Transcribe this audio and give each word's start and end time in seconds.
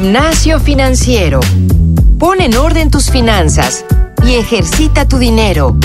Gimnasio 0.00 0.60
financiero. 0.60 1.40
Pon 2.20 2.40
en 2.40 2.56
orden 2.56 2.88
tus 2.88 3.10
finanzas 3.10 3.84
y 4.24 4.34
ejercita 4.34 5.08
tu 5.08 5.18
dinero. 5.18 5.76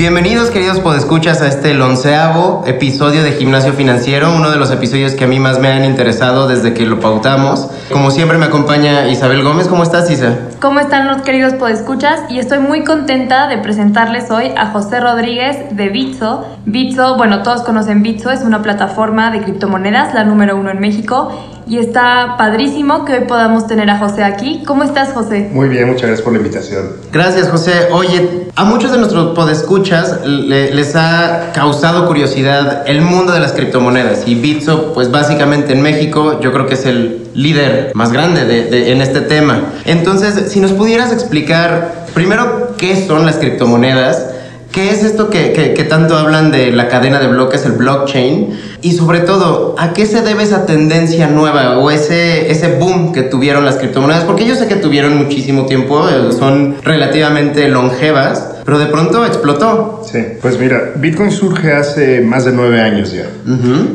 Bienvenidos 0.00 0.50
queridos 0.50 0.80
podescuchas 0.80 1.42
a 1.42 1.46
este 1.46 1.78
onceavo 1.78 2.64
episodio 2.66 3.22
de 3.22 3.32
Gimnasio 3.32 3.74
Financiero, 3.74 4.34
uno 4.34 4.50
de 4.50 4.56
los 4.56 4.70
episodios 4.70 5.12
que 5.12 5.24
a 5.24 5.26
mí 5.26 5.38
más 5.38 5.58
me 5.58 5.68
han 5.68 5.84
interesado 5.84 6.48
desde 6.48 6.72
que 6.72 6.86
lo 6.86 7.00
pautamos. 7.00 7.68
Como 7.92 8.10
siempre 8.10 8.38
me 8.38 8.46
acompaña 8.46 9.08
Isabel 9.08 9.42
Gómez, 9.42 9.68
¿cómo 9.68 9.82
estás 9.82 10.10
Isa? 10.10 10.38
¿Cómo 10.58 10.80
están 10.80 11.06
los 11.06 11.20
queridos 11.20 11.52
podescuchas? 11.52 12.22
Y 12.30 12.38
estoy 12.38 12.60
muy 12.60 12.82
contenta 12.82 13.46
de 13.46 13.58
presentarles 13.58 14.30
hoy 14.30 14.54
a 14.56 14.70
José 14.70 15.00
Rodríguez 15.00 15.76
de 15.76 15.90
Bitso. 15.90 16.46
Bitso, 16.64 17.18
bueno, 17.18 17.42
todos 17.42 17.60
conocen 17.60 18.02
Bitso, 18.02 18.30
es 18.30 18.40
una 18.40 18.62
plataforma 18.62 19.30
de 19.30 19.42
criptomonedas, 19.42 20.14
la 20.14 20.24
número 20.24 20.56
uno 20.56 20.70
en 20.70 20.80
México 20.80 21.30
y 21.70 21.78
está 21.78 22.34
padrísimo 22.36 23.04
que 23.04 23.12
hoy 23.12 23.24
podamos 23.28 23.68
tener 23.68 23.88
a 23.90 23.98
José 23.98 24.24
aquí. 24.24 24.64
¿Cómo 24.66 24.82
estás, 24.82 25.12
José? 25.12 25.50
Muy 25.52 25.68
bien, 25.68 25.86
muchas 25.86 26.02
gracias 26.02 26.22
por 26.22 26.32
la 26.32 26.40
invitación. 26.40 26.96
Gracias, 27.12 27.48
José. 27.48 27.86
Oye, 27.92 28.48
a 28.56 28.64
muchos 28.64 28.90
de 28.90 28.98
nuestros 28.98 29.36
podescuchas 29.36 30.26
les 30.26 30.96
ha 30.96 31.52
causado 31.54 32.08
curiosidad 32.08 32.82
el 32.88 33.02
mundo 33.02 33.32
de 33.32 33.38
las 33.38 33.52
criptomonedas 33.52 34.26
y 34.26 34.34
Bitso, 34.34 34.92
pues 34.94 35.12
básicamente 35.12 35.72
en 35.72 35.80
México, 35.82 36.40
yo 36.40 36.52
creo 36.52 36.66
que 36.66 36.74
es 36.74 36.86
el 36.86 37.28
líder 37.34 37.92
más 37.94 38.10
grande 38.10 38.46
de, 38.46 38.90
en 38.90 39.00
este 39.00 39.20
tema. 39.20 39.60
Entonces, 39.84 40.50
si 40.50 40.58
nos 40.58 40.72
pudieras 40.72 41.12
explicar 41.12 42.06
primero 42.14 42.74
qué 42.78 43.06
son 43.06 43.26
las 43.26 43.36
criptomonedas, 43.36 44.26
¿Qué 44.72 44.90
es 44.90 45.02
esto 45.02 45.30
que, 45.30 45.52
que, 45.52 45.84
tanto 45.84 46.16
hablan 46.16 46.52
de 46.52 46.70
la 46.70 46.86
cadena 46.86 47.18
de 47.18 47.26
bloques, 47.26 47.64
el 47.66 47.72
blockchain? 47.72 48.56
Y 48.82 48.92
sobre 48.92 49.20
todo, 49.20 49.74
¿a 49.76 49.92
qué 49.92 50.06
se 50.06 50.22
debe 50.22 50.44
esa 50.44 50.64
tendencia 50.64 51.26
nueva 51.26 51.78
o 51.78 51.90
ese, 51.90 52.52
ese 52.52 52.76
boom 52.78 53.12
que 53.12 53.22
tuvieron 53.22 53.64
las 53.64 53.76
criptomonedas? 53.76 54.22
Porque 54.22 54.46
yo 54.46 54.54
sé 54.54 54.68
que 54.68 54.76
tuvieron 54.76 55.18
muchísimo 55.18 55.66
tiempo, 55.66 56.08
eh, 56.08 56.30
son 56.32 56.76
relativamente 56.84 57.68
longevas, 57.68 58.49
pero 58.64 58.78
de 58.78 58.86
pronto 58.86 59.24
explotó. 59.24 60.02
Sí, 60.10 60.18
pues 60.40 60.58
mira, 60.58 60.92
Bitcoin 60.96 61.30
surge 61.30 61.72
hace 61.72 62.20
más 62.20 62.44
de 62.44 62.52
nueve 62.52 62.80
años 62.80 63.12
ya. 63.12 63.26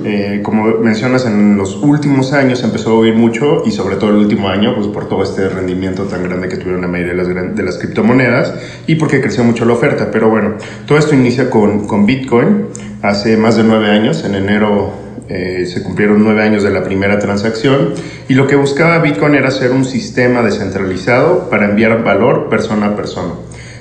Eh, 0.03 0.41
como 0.43 0.65
mencionas, 0.79 1.25
en 1.25 1.57
los 1.57 1.75
últimos 1.77 2.33
años 2.33 2.63
empezó 2.63 2.91
a 2.91 2.93
oír 2.93 3.15
mucho 3.15 3.63
y 3.65 3.71
sobre 3.71 3.95
todo 3.95 4.11
el 4.11 4.17
último 4.17 4.49
año, 4.49 4.75
pues 4.75 4.87
por 4.87 5.07
todo 5.07 5.23
este 5.23 5.47
rendimiento 5.49 6.03
tan 6.03 6.23
grande 6.23 6.49
que 6.49 6.57
tuvieron 6.57 6.81
la 6.81 6.87
mayoría 6.87 7.13
de 7.13 7.33
las, 7.33 7.55
de 7.55 7.63
las 7.63 7.77
criptomonedas 7.77 8.53
y 8.87 8.95
porque 8.95 9.21
creció 9.21 9.43
mucho 9.43 9.65
la 9.65 9.73
oferta. 9.73 10.09
Pero 10.11 10.29
bueno, 10.29 10.55
todo 10.85 10.97
esto 10.97 11.15
inicia 11.15 11.49
con, 11.49 11.87
con 11.87 12.05
Bitcoin 12.05 12.67
hace 13.01 13.37
más 13.37 13.55
de 13.57 13.63
nueve 13.63 13.91
años, 13.91 14.23
en 14.23 14.35
enero 14.35 15.05
eh, 15.27 15.65
se 15.65 15.81
cumplieron 15.81 16.23
nueve 16.23 16.43
años 16.43 16.61
de 16.61 16.69
la 16.69 16.83
primera 16.83 17.17
transacción 17.17 17.93
y 18.29 18.35
lo 18.35 18.45
que 18.45 18.55
buscaba 18.55 18.99
Bitcoin 18.99 19.33
era 19.33 19.49
ser 19.49 19.71
un 19.71 19.83
sistema 19.83 20.43
descentralizado 20.43 21.49
para 21.49 21.65
enviar 21.65 22.03
valor 22.03 22.47
persona 22.47 22.87
a 22.87 22.95
persona. 22.95 23.33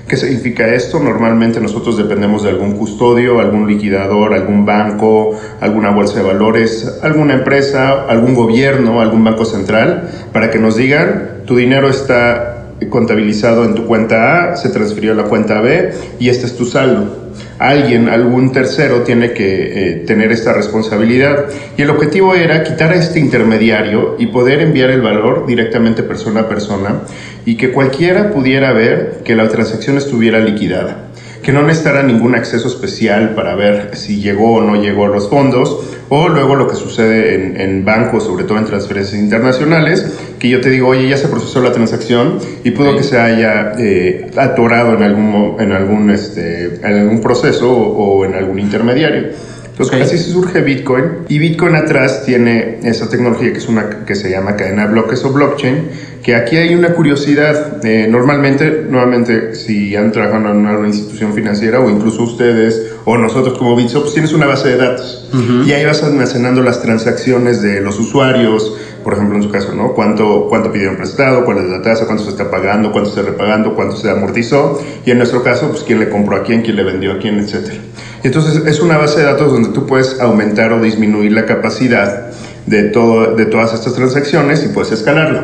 ¿Qué 0.09 0.19
significa 0.19 0.75
esto? 0.75 1.01
Normalmente 1.01 1.61
nosotros 1.61 1.97
dependemos 1.97 2.43
de 2.43 2.51
algún 2.51 2.73
custodio, 2.73 3.41
algún 3.41 3.67
liquidador, 3.67 4.35
algún 4.35 4.67
banco, 4.67 5.39
alguna 5.61 5.91
bolsa 5.91 6.19
de 6.19 6.27
valores, 6.27 7.01
alguna 7.03 7.35
empresa, 7.35 8.05
algún 8.07 8.35
gobierno, 8.35 9.01
algún 9.01 9.25
banco 9.25 9.47
central, 9.47 10.11
para 10.33 10.51
que 10.51 10.59
nos 10.59 10.77
digan, 10.77 11.45
tu 11.47 11.57
dinero 11.57 11.89
está 11.89 12.67
contabilizado 12.91 13.65
en 13.65 13.75
tu 13.75 13.87
cuenta 13.87 14.53
A, 14.53 14.57
se 14.57 14.69
transfirió 14.69 15.13
a 15.13 15.15
la 15.15 15.25
cuenta 15.25 15.63
B 15.63 15.93
y 16.19 16.29
este 16.29 16.45
es 16.47 16.57
tu 16.57 16.67
saldo 16.67 17.24
alguien, 17.59 18.09
algún 18.09 18.53
tercero 18.53 19.03
tiene 19.03 19.33
que 19.33 19.93
eh, 19.93 19.95
tener 20.07 20.33
esta 20.33 20.53
responsabilidad. 20.53 21.47
Y 21.77 21.83
el 21.83 21.91
objetivo 21.91 22.35
era 22.35 22.63
quitar 22.63 22.93
a 22.93 22.97
este 22.97 23.21
intermediario 23.21 24.17
y 24.19 24.27
poder 24.27 24.61
enviar 24.61 24.91
el 24.91 25.03
valor 25.03 25.47
directamente 25.47 26.03
persona 26.03 26.41
a 26.41 26.49
persona 26.49 27.03
y 27.45 27.57
que 27.57 27.73
cualquiera 27.73 28.31
pudiera 28.31 28.73
ver 28.73 29.21
que 29.25 29.35
la 29.35 29.49
transacción 29.49 29.99
estuviera 29.99 30.41
liquidada 30.41 31.09
que 31.45 31.53
no 31.53 31.63
necesitara 31.63 32.03
ningún 32.03 32.35
acceso 32.35 32.67
especial 32.67 33.35
para 33.35 33.55
ver 33.55 33.91
si 33.93 34.21
llegó 34.21 34.55
o 34.55 34.61
no 34.63 34.83
llegó 34.83 35.05
a 35.05 35.09
los 35.09 35.29
fondos, 35.29 35.79
o 36.09 36.29
luego 36.29 36.57
lo 36.57 36.67
que 36.67 36.75
sucede 36.75 37.35
en, 37.35 37.61
en, 37.61 37.85
bancos, 37.85 38.25
sobre 38.25 38.45
todo 38.45 38.59
en 38.59 38.65
transferencias 38.65 39.21
internacionales, 39.21 40.19
que 40.39 40.49
yo 40.49 40.61
te 40.61 40.71
digo, 40.71 40.89
oye, 40.89 41.07
ya 41.07 41.19
se 41.19 41.29
procesó 41.29 41.61
la 41.61 41.73
transacción 41.73 42.39
y 42.65 42.71
pudo 42.71 42.97
que 42.97 43.03
se 43.03 43.21
haya 43.21 43.75
eh, 43.79 44.31
atorado 44.37 44.95
en 44.95 45.03
algún, 45.03 45.57
en 45.61 45.73
algún, 45.73 46.11
este, 46.11 46.77
en 46.77 46.99
algún 46.99 47.21
proceso 47.21 47.71
o, 47.71 48.21
o 48.21 48.25
en 48.25 48.35
algún 48.35 48.59
intermediario. 48.59 49.29
Entonces, 49.75 50.03
así 50.03 50.19
se 50.19 50.31
surge 50.31 50.61
Bitcoin. 50.61 51.05
Y 51.29 51.41
Bitcoin 51.41 51.75
atrás 51.75 52.23
tiene 52.25 52.79
esa 52.85 53.09
tecnología 53.09 53.53
que, 53.53 53.59
es 53.59 53.69
una, 53.69 54.05
que 54.07 54.15
se 54.15 54.31
llama 54.31 54.55
cadena 54.55 54.87
de 54.87 54.93
bloques 54.93 55.25
o 55.25 55.33
blockchain, 55.33 55.89
que 56.25 56.35
aquí 56.35 56.57
hay 56.57 56.75
una 56.75 56.95
curiosidad. 56.95 57.85
Eh, 57.85 58.09
normalmente, 58.09 58.87
nuevamente, 58.89 59.55
si 59.55 59.95
han 59.95 60.11
trabajado 60.11 60.53
en 60.53 60.67
una, 60.67 60.87
institución 60.87 61.35
financiera 61.35 61.81
o 61.81 61.91
incluso 61.91 62.23
ustedes 62.23 62.95
o 63.05 63.19
nosotros 63.19 63.59
como 63.59 63.77
Bitso, 63.77 64.01
pues 64.01 64.15
tienes 64.15 64.33
una 64.33 64.47
base 64.47 64.71
de 64.71 64.77
datos. 64.79 65.29
Y 65.67 65.73
ahí 65.73 65.85
vas 65.85 66.03
almacenando 66.03 66.63
las 66.63 66.81
transacciones 66.81 67.61
de 67.61 67.81
los 67.83 67.99
usuarios, 67.99 68.75
por 69.03 69.13
ejemplo, 69.13 69.37
en 69.37 69.43
su 69.43 69.51
caso, 69.51 69.75
¿no? 69.75 69.93
¿Cuánto, 69.93 70.47
cuánto 70.49 70.73
pidieron 70.73 70.97
prestado? 70.97 71.45
¿Cuál 71.45 71.59
es 71.59 71.65
la 71.65 71.83
tasa? 71.83 72.07
¿Cuánto 72.07 72.25
se 72.25 72.31
está 72.31 72.51
pagando? 72.51 72.91
¿Cuánto 72.91 73.11
se 73.11 73.21
está 73.21 73.31
repagando? 73.31 73.75
¿Cuánto 73.75 73.97
se 73.97 74.09
amortizó? 74.09 74.81
Y 75.05 75.11
en 75.11 75.19
nuestro 75.19 75.43
caso, 75.43 75.69
pues 75.69 75.83
quién 75.83 76.01
le 76.01 76.09
compró 76.09 76.37
a 76.37 76.43
quién, 76.43 76.63
quién 76.63 76.77
le 76.77 76.85
vendió 76.85 77.13
a 77.13 77.19
quién, 77.19 77.39
etcétera. 77.39 77.77
Entonces 78.23 78.65
es 78.65 78.81
una 78.81 78.97
base 78.97 79.21
de 79.21 79.27
datos 79.27 79.53
donde 79.53 79.69
tú 79.71 79.87
puedes 79.87 80.19
aumentar 80.21 80.73
o 80.73 80.81
disminuir 80.81 81.33
la 81.33 81.45
capacidad 81.45 82.31
de, 82.65 82.85
todo, 82.85 83.35
de 83.35 83.45
todas 83.45 83.75
estas 83.75 83.93
transacciones 83.95 84.65
y 84.65 84.69
puedes 84.69 84.93
escalarlo. 84.93 85.43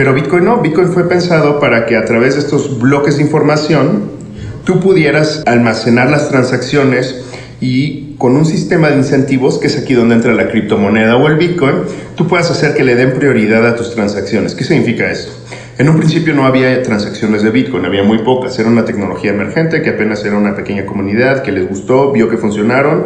Pero 0.00 0.14
Bitcoin 0.14 0.46
no, 0.46 0.62
Bitcoin 0.62 0.88
fue 0.88 1.06
pensado 1.06 1.60
para 1.60 1.84
que 1.84 1.94
a 1.94 2.06
través 2.06 2.32
de 2.32 2.40
estos 2.40 2.80
bloques 2.80 3.18
de 3.18 3.22
información 3.22 4.04
tú 4.64 4.80
pudieras 4.80 5.42
almacenar 5.44 6.08
las 6.08 6.30
transacciones 6.30 7.22
y 7.60 8.14
con 8.16 8.34
un 8.34 8.46
sistema 8.46 8.88
de 8.88 8.96
incentivos, 8.96 9.58
que 9.58 9.66
es 9.66 9.76
aquí 9.76 9.92
donde 9.92 10.14
entra 10.14 10.32
la 10.32 10.48
criptomoneda 10.48 11.16
o 11.16 11.28
el 11.28 11.36
Bitcoin, 11.36 11.82
tú 12.16 12.26
puedas 12.26 12.50
hacer 12.50 12.72
que 12.72 12.82
le 12.82 12.94
den 12.94 13.12
prioridad 13.12 13.66
a 13.66 13.76
tus 13.76 13.94
transacciones. 13.94 14.54
¿Qué 14.54 14.64
significa 14.64 15.10
esto? 15.10 15.32
En 15.76 15.90
un 15.90 15.98
principio 15.98 16.32
no 16.32 16.46
había 16.46 16.82
transacciones 16.82 17.42
de 17.42 17.50
Bitcoin, 17.50 17.84
había 17.84 18.02
muy 18.02 18.20
pocas. 18.20 18.58
Era 18.58 18.70
una 18.70 18.86
tecnología 18.86 19.32
emergente 19.32 19.82
que 19.82 19.90
apenas 19.90 20.24
era 20.24 20.38
una 20.38 20.56
pequeña 20.56 20.86
comunidad 20.86 21.42
que 21.42 21.52
les 21.52 21.68
gustó, 21.68 22.10
vio 22.10 22.26
que 22.30 22.38
funcionaron 22.38 23.04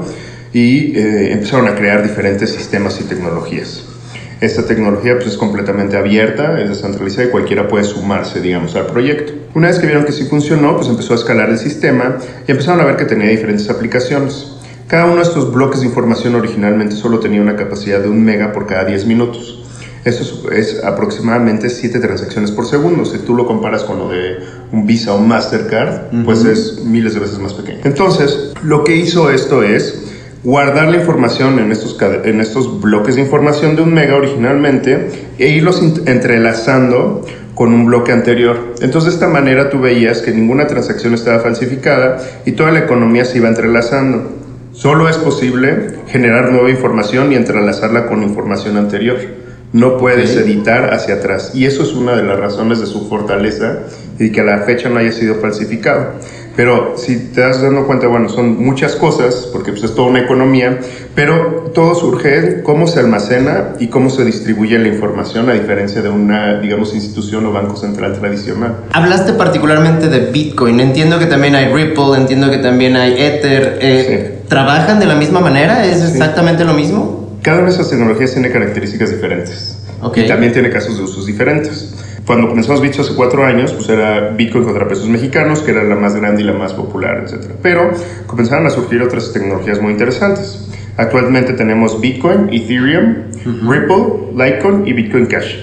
y 0.53 0.97
eh, 0.97 1.33
empezaron 1.33 1.67
a 1.67 1.75
crear 1.75 2.05
diferentes 2.05 2.51
sistemas 2.51 3.01
y 3.01 3.05
tecnologías. 3.09 3.94
Esta 4.41 4.67
tecnología 4.67 5.15
pues, 5.15 5.29
es 5.29 5.37
completamente 5.37 5.97
abierta, 5.97 6.61
es 6.61 6.69
descentralizada 6.69 7.29
y 7.29 7.31
cualquiera 7.31 7.69
puede 7.69 7.85
sumarse, 7.85 8.41
digamos, 8.41 8.75
al 8.77 8.87
proyecto. 8.87 9.33
Una 9.55 9.69
vez 9.69 9.79
que 9.79 9.87
vieron 9.87 10.05
que 10.05 10.13
sí 10.13 10.25
funcionó, 10.25 10.77
pues 10.77 10.89
empezó 10.89 11.13
a 11.13 11.17
escalar 11.17 11.51
el 11.51 11.59
sistema 11.59 12.19
y 12.47 12.51
empezaron 12.51 12.81
a 12.81 12.85
ver 12.85 12.97
que 12.97 13.05
tenía 13.05 13.29
diferentes 13.29 13.71
aplicaciones. 13.71 14.53
Cada 14.89 15.07
uno 15.07 15.17
de 15.17 15.23
estos 15.23 15.53
bloques 15.53 15.81
de 15.81 15.87
información 15.87 16.35
originalmente 16.35 16.95
solo 16.95 17.21
tenía 17.21 17.41
una 17.41 17.57
capacidad 17.57 18.01
de 18.01 18.09
un 18.09 18.23
mega 18.23 18.53
por 18.53 18.67
cada 18.67 18.85
10 18.85 19.07
minutos. 19.07 19.61
Eso 20.05 20.51
es, 20.53 20.85
aproximadamente 20.85 21.71
7 21.71 21.99
transacciones 21.99 22.51
por 22.51 22.67
segundo. 22.67 23.07
Si 23.07 23.19
tú 23.19 23.35
lo 23.35 23.47
comparas 23.47 23.85
con 23.85 23.99
lo 23.99 24.11
de 24.11 24.37
un 24.71 24.87
Visa 24.87 25.15
o 25.15 25.19
un 25.19 25.29
Mastercard, 25.29 26.25
pues 26.27 26.45
es 26.45 26.85
miles 26.85 27.15
de 27.15 27.21
veces 27.21 27.39
más 27.39 27.55
pequeño. 27.55 27.81
Entonces, 27.85 28.53
lo 28.63 28.85
que 28.85 28.95
hizo 28.97 29.31
esto 29.31 29.63
es 29.63 30.14
guardar 30.45 30.89
la 30.89 30.99
información 30.99 31.59
en 31.59 31.73
estos, 31.73 31.99
en 32.25 32.41
estos 32.41 32.81
bloques 32.81 33.17
de 33.17 33.23
información 33.23 33.77
de 33.77 33.83
un 33.83 33.95
mega 33.95 34.15
originalmente 34.15 35.09
e 35.39 35.49
irlos 35.49 35.83
entrelazando 36.07 37.25
con 37.55 37.73
un 37.73 37.87
bloque 37.87 38.13
anterior. 38.13 38.75
Entonces 38.83 39.13
de 39.13 39.17
esta 39.17 39.29
manera 39.29 39.71
tú 39.71 39.81
veías 39.81 40.21
que 40.21 40.33
ninguna 40.33 40.67
transacción 40.67 41.15
estaba 41.15 41.41
falsificada 41.41 42.19
y 42.45 42.53
toda 42.53 42.73
la 42.73 42.81
economía 42.81 43.25
se 43.25 43.39
iba 43.39 43.49
entrelazando. 43.49 44.33
Solo 44.73 45.09
es 45.09 45.17
posible 45.17 45.95
generar 46.09 46.51
nueva 46.51 46.69
información 46.69 47.33
y 47.33 47.37
entrelazarla 47.37 48.07
con 48.07 48.23
información 48.23 48.77
anterior 48.77 49.44
no 49.75 49.99
puedes 49.99 50.37
editar 50.37 50.95
hacia 50.95 51.17
atrás. 51.17 51.51
Y 51.53 51.67
eso 51.67 51.83
es 51.83 51.95
una 51.95 52.15
de 52.15 52.23
las 52.23 52.39
razones 52.39 52.79
de 52.79 52.87
su 52.87 53.09
fortaleza 53.09 53.81
y 54.21 54.31
que 54.31 54.41
a 54.41 54.45
la 54.45 54.59
fecha 54.59 54.89
no 54.89 55.01
haya 55.01 55.11
sido 55.11 55.35
falsificado. 55.41 56.13
Pero 56.55 56.95
si 56.97 57.33
te 57.33 57.41
das 57.41 57.61
dando 57.61 57.85
cuenta, 57.85 58.07
bueno, 58.07 58.29
son 58.29 58.65
muchas 58.65 58.95
cosas, 58.95 59.49
porque 59.53 59.73
pues, 59.73 59.83
es 59.83 59.97
toda 59.97 60.07
una 60.07 60.21
economía, 60.21 60.79
pero 61.17 61.73
todo 61.75 61.97
surge 61.97 62.37
en 62.37 62.63
cómo 62.63 62.87
se 62.87 63.01
almacena 63.01 63.71
y 63.81 63.89
cómo 63.89 64.11
se 64.11 64.25
distribuye 64.25 64.79
la 64.79 64.87
información, 64.87 65.51
a 65.51 65.55
diferencia 65.55 66.01
de 66.03 66.09
una, 66.09 66.61
digamos, 66.61 66.95
institución 66.95 67.45
o 67.47 67.53
banco 67.53 67.75
central 67.75 68.17
tradicional. 68.21 68.77
Hablaste 68.93 69.33
particularmente 69.33 70.09
de 70.09 70.31
Bitcoin. 70.31 70.79
Entiendo 70.79 71.19
que 71.19 71.27
también 71.27 71.57
hay 71.57 71.73
Ripple, 71.75 72.17
entiendo 72.17 72.49
que 72.49 72.59
también 72.59 72.97
hay 72.97 73.15
Ether. 73.21 73.79
Eh, 73.83 74.43
¿Trabajan 74.47 75.01
de 75.01 75.07
la 75.07 75.17
misma 75.17 75.41
manera? 75.41 75.85
¿Es 75.85 76.01
exactamente 76.01 76.65
lo 76.65 76.75
mismo? 76.75 77.24
Cada 77.45 77.59
una 77.59 77.69
de 77.69 77.75
esas 77.75 77.91
tecnologías 77.91 78.33
tiene 78.33 78.51
características 78.51 79.11
diferentes. 79.11 79.79
Y 80.17 80.27
también 80.27 80.55
tiene 80.55 80.71
casos 80.71 80.97
de 80.97 81.05
usos 81.05 81.27
diferentes. 81.27 81.95
Cuando 82.27 82.49
comenzamos 82.49 82.81
Bitso 82.81 83.03
hace 83.03 83.15
cuatro 83.15 83.45
años, 83.45 83.71
pues 83.75 83.87
era 83.91 84.31
Bitcoin 84.31 84.65
contra 84.65 84.89
pesos 84.89 85.11
mexicanos, 85.11 85.61
que 85.61 85.73
era 85.73 85.85
la 85.85 85.95
más 85.95 86.17
grande 86.17 86.41
y 86.41 86.45
la 86.47 86.55
más 86.55 86.73
popular, 86.73 87.23
etc. 87.23 87.53
Pero 87.61 87.91
comenzaron 88.27 88.67
a 88.67 88.71
surgir 88.71 89.03
otras 89.03 89.31
tecnologías 89.35 89.79
muy 89.79 89.93
interesantes. 89.93 90.71
Actualmente 90.97 91.53
tenemos 91.53 92.01
Bitcoin, 92.01 92.49
Ethereum, 92.51 93.25
Ripple, 93.69 94.33
Litecoin 94.33 94.87
y 94.89 94.95
Bitcoin 94.95 95.27
Cash. 95.27 95.57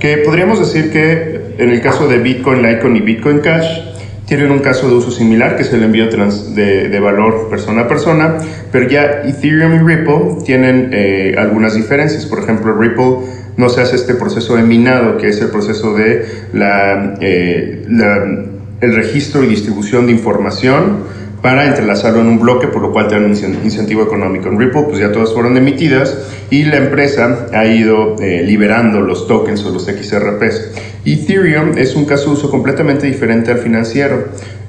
Que 0.00 0.18
podríamos 0.18 0.58
decir 0.58 0.90
que 0.90 1.54
en 1.58 1.68
el 1.68 1.82
caso 1.82 2.08
de 2.08 2.16
Bitcoin, 2.16 2.62
Litecoin 2.62 2.96
y 2.96 3.00
Bitcoin 3.02 3.40
Cash, 3.40 3.95
tienen 4.26 4.50
un 4.50 4.58
caso 4.58 4.88
de 4.88 4.96
uso 4.96 5.10
similar, 5.10 5.56
que 5.56 5.62
es 5.62 5.72
el 5.72 5.84
envío 5.84 6.08
de, 6.08 7.00
valor 7.00 7.48
persona 7.48 7.82
a 7.82 7.88
persona, 7.88 8.38
pero 8.72 8.88
ya 8.88 9.22
Ethereum 9.24 9.74
y 9.74 9.78
Ripple 9.78 10.44
tienen 10.44 10.90
eh, 10.92 11.34
algunas 11.38 11.74
diferencias. 11.74 12.26
Por 12.26 12.40
ejemplo, 12.40 12.74
Ripple 12.74 13.18
no 13.56 13.68
se 13.68 13.80
hace 13.80 13.94
este 13.94 14.14
proceso 14.14 14.56
de 14.56 14.62
minado, 14.62 15.16
que 15.16 15.28
es 15.28 15.40
el 15.40 15.48
proceso 15.50 15.94
de 15.94 16.26
la, 16.52 17.14
eh, 17.20 17.84
la, 17.88 18.24
el 18.80 18.94
registro 18.94 19.44
y 19.44 19.46
distribución 19.46 20.06
de 20.06 20.12
información 20.12 21.15
para 21.46 21.64
entrelazarlo 21.64 22.22
en 22.22 22.26
un 22.26 22.40
bloque, 22.40 22.66
por 22.66 22.82
lo 22.82 22.90
cual 22.90 23.06
te 23.06 23.14
dan 23.14 23.26
un 23.26 23.30
incentivo 23.30 24.02
económico. 24.02 24.48
En 24.48 24.58
Ripple, 24.58 24.82
pues 24.88 24.98
ya 24.98 25.12
todas 25.12 25.32
fueron 25.32 25.56
emitidas 25.56 26.18
y 26.50 26.64
la 26.64 26.78
empresa 26.78 27.46
ha 27.52 27.64
ido 27.66 28.16
eh, 28.20 28.42
liberando 28.42 29.00
los 29.00 29.28
tokens 29.28 29.64
o 29.64 29.70
los 29.70 29.84
XRPs. 29.84 30.72
Ethereum 31.04 31.78
es 31.78 31.94
un 31.94 32.04
caso 32.04 32.30
de 32.30 32.32
uso 32.32 32.50
completamente 32.50 33.06
diferente 33.06 33.52
al 33.52 33.58
financiero. 33.58 34.24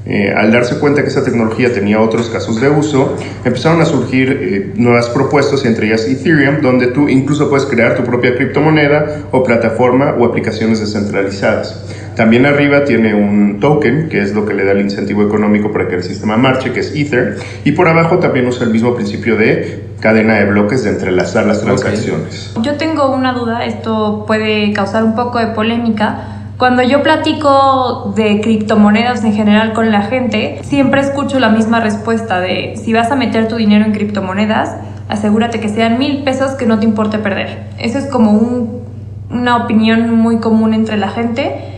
Eh, 0.05 0.31
al 0.37 0.51
darse 0.51 0.77
cuenta 0.77 1.01
que 1.01 1.07
esa 1.07 1.23
tecnología 1.23 1.73
tenía 1.73 1.99
otros 1.99 2.29
casos 2.29 2.61
de 2.61 2.69
uso, 2.69 3.17
empezaron 3.43 3.81
a 3.81 3.85
surgir 3.85 4.39
eh, 4.39 4.71
nuevas 4.75 5.09
propuestas, 5.09 5.65
entre 5.65 5.87
ellas 5.87 6.07
Ethereum, 6.07 6.61
donde 6.61 6.87
tú 6.87 7.09
incluso 7.09 7.49
puedes 7.49 7.65
crear 7.65 7.95
tu 7.97 8.03
propia 8.03 8.35
criptomoneda 8.35 9.23
o 9.31 9.43
plataforma 9.43 10.13
o 10.19 10.25
aplicaciones 10.25 10.79
descentralizadas. 10.79 11.83
También 12.17 12.45
arriba 12.45 12.83
tiene 12.83 13.13
un 13.13 13.59
token, 13.59 14.09
que 14.09 14.21
es 14.21 14.33
lo 14.33 14.45
que 14.45 14.53
le 14.55 14.65
da 14.65 14.71
el 14.71 14.81
incentivo 14.81 15.21
económico 15.21 15.71
para 15.71 15.87
que 15.87 15.95
el 15.95 16.03
sistema 16.03 16.35
marche, 16.35 16.73
que 16.73 16.79
es 16.79 16.93
Ether, 16.95 17.37
y 17.63 17.73
por 17.73 17.87
abajo 17.87 18.17
también 18.17 18.47
usa 18.47 18.65
el 18.65 18.71
mismo 18.71 18.95
principio 18.95 19.37
de 19.37 19.85
cadena 19.99 20.33
de 20.33 20.45
bloques 20.45 20.83
de 20.83 20.89
entrelazar 20.89 21.45
las 21.45 21.61
transacciones. 21.61 22.55
Yo 22.61 22.75
tengo 22.75 23.13
una 23.15 23.33
duda, 23.33 23.65
esto 23.65 24.25
puede 24.25 24.73
causar 24.73 25.03
un 25.03 25.15
poco 25.15 25.37
de 25.37 25.47
polémica 25.47 26.33
cuando 26.57 26.81
yo 26.81 27.03
platico 27.03 28.13
de 28.15 28.41
criptomonedas 28.41 29.23
en 29.23 29.33
general 29.33 29.73
con 29.73 29.91
la 29.91 30.01
gente, 30.01 30.59
siempre 30.63 31.01
escucho 31.01 31.39
la 31.39 31.49
misma 31.49 31.81
respuesta 31.81 32.39
de 32.39 32.73
si 32.83 32.93
vas 32.93 33.11
a 33.11 33.15
meter 33.15 33.47
tu 33.47 33.57
dinero 33.57 33.85
en 33.85 33.91
criptomonedas, 33.91 34.75
asegúrate 35.07 35.59
que 35.59 35.69
sean 35.69 35.99
mil 35.99 36.23
pesos 36.23 36.53
que 36.53 36.65
no 36.65 36.79
te 36.79 36.85
importe 36.85 37.19
perder. 37.19 37.67
Eso 37.77 37.99
es 37.99 38.07
como 38.07 38.81
una 39.29 39.57
opinión 39.57 40.15
muy 40.15 40.39
común 40.39 40.73
entre 40.73 40.97
la 40.97 41.09
gente. 41.09 41.76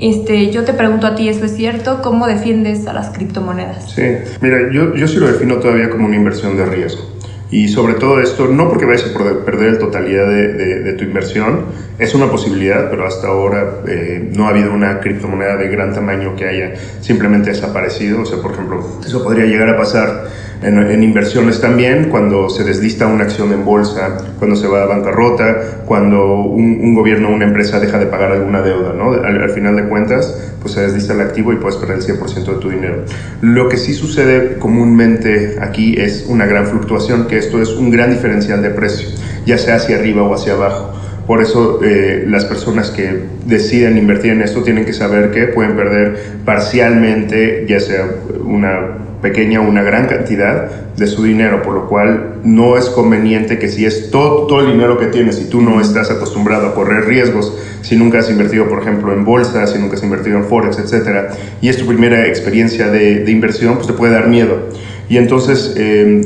Este, 0.00 0.50
yo 0.50 0.64
te 0.64 0.72
pregunto 0.72 1.06
a 1.06 1.14
ti, 1.14 1.28
¿eso 1.28 1.44
es 1.44 1.54
cierto? 1.54 2.00
¿Cómo 2.02 2.26
defiendes 2.26 2.86
a 2.86 2.94
las 2.94 3.10
criptomonedas? 3.10 3.92
Sí, 3.92 4.02
mira, 4.40 4.72
yo, 4.72 4.94
yo 4.94 5.06
sí 5.06 5.18
lo 5.18 5.26
defino 5.26 5.56
todavía 5.56 5.90
como 5.90 6.06
una 6.06 6.16
inversión 6.16 6.56
de 6.56 6.64
riesgo. 6.64 7.02
Y 7.50 7.68
sobre 7.68 7.94
todo 7.94 8.20
esto, 8.20 8.46
no 8.46 8.68
porque 8.68 8.86
vayas 8.86 9.04
a 9.04 9.44
perder 9.44 9.72
la 9.74 9.78
totalidad 9.78 10.26
de, 10.26 10.94
tu 10.94 11.04
inversión, 11.04 11.66
es 11.98 12.14
una 12.14 12.30
posibilidad, 12.30 12.88
pero 12.88 13.06
hasta 13.06 13.26
ahora 13.26 13.82
eh, 13.88 14.30
no 14.34 14.46
ha 14.46 14.50
habido 14.50 14.72
una 14.72 15.00
criptomoneda 15.00 15.56
de 15.56 15.68
gran 15.68 15.92
tamaño 15.92 16.34
que 16.34 16.46
haya 16.46 16.72
simplemente 17.00 17.50
desaparecido. 17.50 18.22
O 18.22 18.24
sea, 18.24 18.38
por 18.40 18.52
ejemplo, 18.52 18.82
eso 19.04 19.22
podría 19.22 19.44
llegar 19.44 19.68
a 19.68 19.76
pasar 19.76 20.28
en, 20.62 21.02
inversiones 21.02 21.60
también, 21.60 22.08
cuando 22.10 22.50
se 22.50 22.64
deslista 22.64 23.06
una 23.06 23.24
acción 23.24 23.52
en 23.52 23.64
bolsa, 23.64 24.18
cuando 24.38 24.56
se 24.56 24.68
va 24.68 24.82
a 24.82 24.86
bancarrota, 24.86 25.84
cuando 25.86 26.42
un, 26.42 26.94
gobierno 26.94 27.28
o 27.28 27.34
una 27.34 27.46
empresa 27.46 27.80
deja 27.80 27.98
de 27.98 28.06
pagar 28.06 28.32
alguna 28.32 28.60
deuda, 28.60 28.92
¿no? 28.92 29.12
Al, 29.12 29.42
al, 29.42 29.50
final 29.50 29.76
de 29.76 29.88
cuentas, 29.88 30.52
pues 30.60 30.74
se 30.74 30.82
deslista 30.82 31.14
el 31.14 31.20
activo 31.20 31.52
y 31.52 31.56
puedes 31.56 31.76
perder 31.76 31.98
el 31.98 32.02
100% 32.04 32.44
de 32.44 32.60
tu 32.60 32.70
dinero. 32.70 33.04
Lo 33.40 33.68
que 33.68 33.76
sí 33.76 33.94
sucede 33.94 34.58
comúnmente 34.58 35.56
aquí 35.60 35.94
es 35.98 36.26
una 36.28 36.46
gran 36.46 36.66
fluctuación, 36.66 37.26
que 37.26 37.38
esto 37.38 37.62
es 37.62 37.70
un 37.70 37.90
gran 37.90 38.10
diferencial 38.10 38.62
de 38.62 38.70
precio, 38.70 39.08
ya 39.46 39.56
sea 39.56 39.76
hacia 39.76 39.96
arriba 39.96 40.22
o 40.22 40.34
hacia 40.34 40.52
abajo. 40.52 40.92
Por 41.26 41.40
eso 41.40 41.78
eh, 41.82 42.24
las 42.26 42.44
personas 42.44 42.90
que 42.90 43.20
deciden 43.46 43.96
invertir 43.96 44.32
en 44.32 44.42
esto 44.42 44.62
tienen 44.62 44.84
que 44.84 44.92
saber 44.92 45.30
que 45.30 45.46
pueden 45.46 45.76
perder 45.76 46.40
parcialmente, 46.44 47.66
ya 47.68 47.78
sea 47.78 48.04
una 48.44 49.09
pequeña 49.20 49.60
o 49.60 49.68
una 49.68 49.82
gran 49.82 50.06
cantidad 50.06 50.70
de 50.96 51.06
su 51.06 51.22
dinero, 51.22 51.62
por 51.62 51.74
lo 51.74 51.88
cual 51.88 52.40
no 52.44 52.76
es 52.76 52.86
conveniente 52.86 53.58
que 53.58 53.68
si 53.68 53.84
es 53.84 54.10
todo, 54.10 54.46
todo 54.46 54.60
el 54.60 54.72
dinero 54.72 54.98
que 54.98 55.06
tienes 55.06 55.40
y 55.40 55.48
tú 55.48 55.60
no 55.60 55.80
estás 55.80 56.10
acostumbrado 56.10 56.68
a 56.68 56.74
correr 56.74 57.06
riesgos, 57.06 57.56
si 57.82 57.96
nunca 57.96 58.18
has 58.18 58.30
invertido, 58.30 58.68
por 58.68 58.80
ejemplo, 58.80 59.12
en 59.12 59.24
bolsa, 59.24 59.66
si 59.66 59.78
nunca 59.78 59.96
has 59.96 60.02
invertido 60.02 60.38
en 60.38 60.44
forex, 60.44 60.78
etcétera, 60.78 61.30
y 61.60 61.68
es 61.68 61.76
tu 61.76 61.86
primera 61.86 62.26
experiencia 62.26 62.88
de, 62.88 63.24
de 63.24 63.30
inversión, 63.30 63.74
pues 63.74 63.86
te 63.86 63.92
puede 63.92 64.12
dar 64.12 64.28
miedo. 64.28 64.68
Y 65.08 65.16
entonces, 65.16 65.74
eh, 65.76 66.20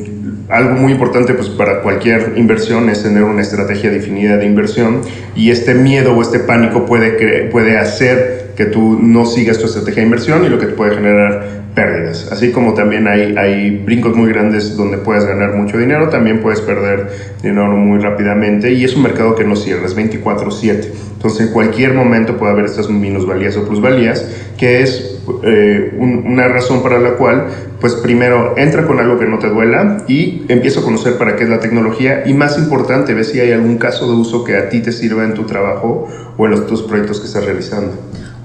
algo 0.48 0.74
muy 0.74 0.92
importante 0.92 1.34
pues, 1.34 1.48
para 1.48 1.80
cualquier 1.80 2.34
inversión 2.36 2.88
es 2.90 3.02
tener 3.02 3.24
una 3.24 3.42
estrategia 3.42 3.90
definida 3.90 4.36
de 4.36 4.46
inversión 4.46 5.00
y 5.34 5.50
este 5.50 5.74
miedo 5.74 6.14
o 6.14 6.22
este 6.22 6.38
pánico 6.38 6.84
puede, 6.84 7.48
puede 7.50 7.78
hacer 7.78 8.43
que 8.56 8.66
tú 8.66 8.98
no 9.00 9.26
sigas 9.26 9.58
tu 9.58 9.66
estrategia 9.66 10.02
de 10.02 10.06
inversión 10.06 10.44
y 10.44 10.48
lo 10.48 10.58
que 10.58 10.66
te 10.66 10.72
puede 10.72 10.94
generar 10.94 11.64
pérdidas. 11.74 12.30
Así 12.30 12.52
como 12.52 12.74
también 12.74 13.08
hay, 13.08 13.34
hay 13.36 13.78
brincos 13.78 14.16
muy 14.16 14.28
grandes 14.30 14.76
donde 14.76 14.98
puedes 14.98 15.24
ganar 15.24 15.54
mucho 15.54 15.76
dinero, 15.76 16.08
también 16.08 16.40
puedes 16.40 16.60
perder 16.60 17.10
dinero 17.42 17.72
muy 17.72 17.98
rápidamente 17.98 18.72
y 18.72 18.84
es 18.84 18.94
un 18.94 19.02
mercado 19.02 19.34
que 19.34 19.44
no 19.44 19.56
cierra, 19.56 19.84
es 19.84 19.96
24/7. 19.96 20.92
Entonces 21.16 21.48
en 21.48 21.52
cualquier 21.52 21.94
momento 21.94 22.36
puede 22.36 22.52
haber 22.52 22.66
estas 22.66 22.88
minusvalías 22.88 23.56
o 23.56 23.66
plusvalías, 23.66 24.24
que 24.56 24.82
es 24.82 25.18
eh, 25.42 25.94
una 25.98 26.48
razón 26.48 26.82
para 26.82 27.00
la 27.00 27.12
cual, 27.12 27.46
pues 27.80 27.94
primero 27.94 28.54
entra 28.56 28.86
con 28.86 29.00
algo 29.00 29.18
que 29.18 29.24
no 29.24 29.38
te 29.38 29.48
duela 29.48 30.04
y 30.06 30.44
empieza 30.48 30.80
a 30.80 30.82
conocer 30.82 31.16
para 31.16 31.34
qué 31.34 31.44
es 31.44 31.50
la 31.50 31.60
tecnología 31.60 32.22
y 32.26 32.34
más 32.34 32.58
importante, 32.58 33.14
ve 33.14 33.24
si 33.24 33.40
hay 33.40 33.52
algún 33.52 33.78
caso 33.78 34.06
de 34.06 34.16
uso 34.16 34.44
que 34.44 34.56
a 34.56 34.68
ti 34.68 34.80
te 34.80 34.92
sirva 34.92 35.24
en 35.24 35.34
tu 35.34 35.44
trabajo 35.44 36.08
o 36.36 36.44
en 36.44 36.50
los, 36.52 36.66
tus 36.66 36.82
proyectos 36.82 37.20
que 37.20 37.26
estás 37.26 37.44
realizando. 37.44 37.94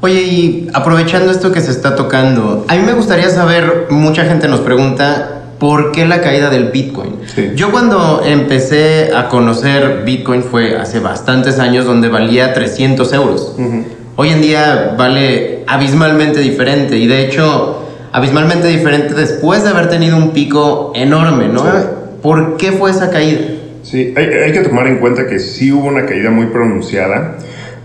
Oye, 0.02 0.22
y 0.22 0.68
aprovechando 0.74 1.30
esto 1.32 1.52
que 1.52 1.60
se 1.60 1.72
está 1.72 1.96
tocando, 1.96 2.66
a 2.70 2.76
mí 2.76 2.84
me 2.86 2.94
gustaría 2.94 3.30
saber, 3.30 3.88
mucha 3.90 4.24
gente 4.24 4.48
nos 4.48 4.62
pregunta, 4.62 5.42
¿por 5.60 5.92
qué 5.92 6.06
la 6.06 6.22
caída 6.22 6.50
del 6.50 6.70
Bitcoin? 6.70 7.18
Yo 7.56 7.72
cuando 7.72 8.22
empecé 8.26 9.12
a 9.14 9.28
conocer 9.28 10.04
Bitcoin 10.06 10.44
fue 10.44 10.78
hace 10.78 11.00
bastantes 11.00 11.60
años 11.60 11.86
donde 11.86 12.08
valía 12.08 12.54
300 12.54 13.12
euros. 13.12 13.56
Hoy 14.16 14.30
en 14.30 14.42
día 14.42 14.96
vale 14.98 15.64
abismalmente 15.68 16.40
diferente 16.40 16.98
y 16.98 17.06
de 17.06 17.26
hecho 17.26 17.86
abismalmente 18.14 18.68
diferente 18.70 19.14
después 19.14 19.64
de 19.64 19.70
haber 19.70 19.90
tenido 19.90 20.16
un 20.16 20.32
pico 20.32 20.94
enorme, 20.96 21.50
¿no? 21.50 21.64
¿Por 22.22 22.56
qué 22.56 22.72
fue 22.72 22.92
esa 22.92 23.10
caída? 23.10 23.42
Sí, 23.84 24.14
hay, 24.16 24.26
hay 24.26 24.52
que 24.54 24.62
tomar 24.62 24.88
en 24.88 25.00
cuenta 25.00 25.28
que 25.28 25.40
sí 25.40 25.72
hubo 25.72 25.88
una 25.88 26.06
caída 26.06 26.30
muy 26.32 26.48
pronunciada 26.48 27.38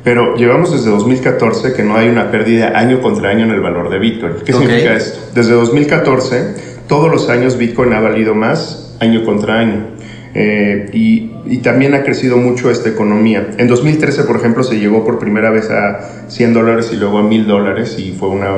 pero 0.04 0.36
llevamos 0.36 0.70
desde 0.70 0.90
2014 0.90 1.72
que 1.72 1.82
no 1.82 1.96
hay 1.96 2.08
una 2.08 2.30
pérdida 2.30 2.78
año 2.78 3.00
contra 3.00 3.30
año 3.30 3.44
en 3.44 3.50
el 3.50 3.60
valor 3.60 3.88
de 3.88 3.98
Bitcoin. 3.98 4.34
¿Qué 4.44 4.52
significa 4.52 4.94
esto? 4.94 5.18
Desde 5.34 5.52
2014, 5.52 6.54
todos 6.86 7.10
los 7.10 7.30
años 7.30 7.56
Bitcoin 7.56 7.94
ha 7.94 8.00
valido 8.00 8.34
más 8.34 8.94
año 9.00 9.24
contra 9.24 9.58
año. 9.58 9.94
Eh, 10.36 10.90
y, 10.92 11.30
y, 11.46 11.58
también 11.58 11.94
ha 11.94 12.02
crecido 12.02 12.36
mucho 12.36 12.68
esta 12.68 12.88
economía. 12.88 13.50
En 13.56 13.68
2013, 13.68 14.24
por 14.24 14.34
ejemplo, 14.36 14.64
se 14.64 14.80
llegó 14.80 15.04
por 15.04 15.20
primera 15.20 15.50
vez 15.50 15.70
a 15.70 16.26
100 16.26 16.52
dólares 16.52 16.90
y 16.92 16.96
luego 16.96 17.18
a 17.18 17.22
1000 17.22 17.46
dólares 17.46 17.96
y 18.00 18.10
fue 18.18 18.30
una, 18.30 18.50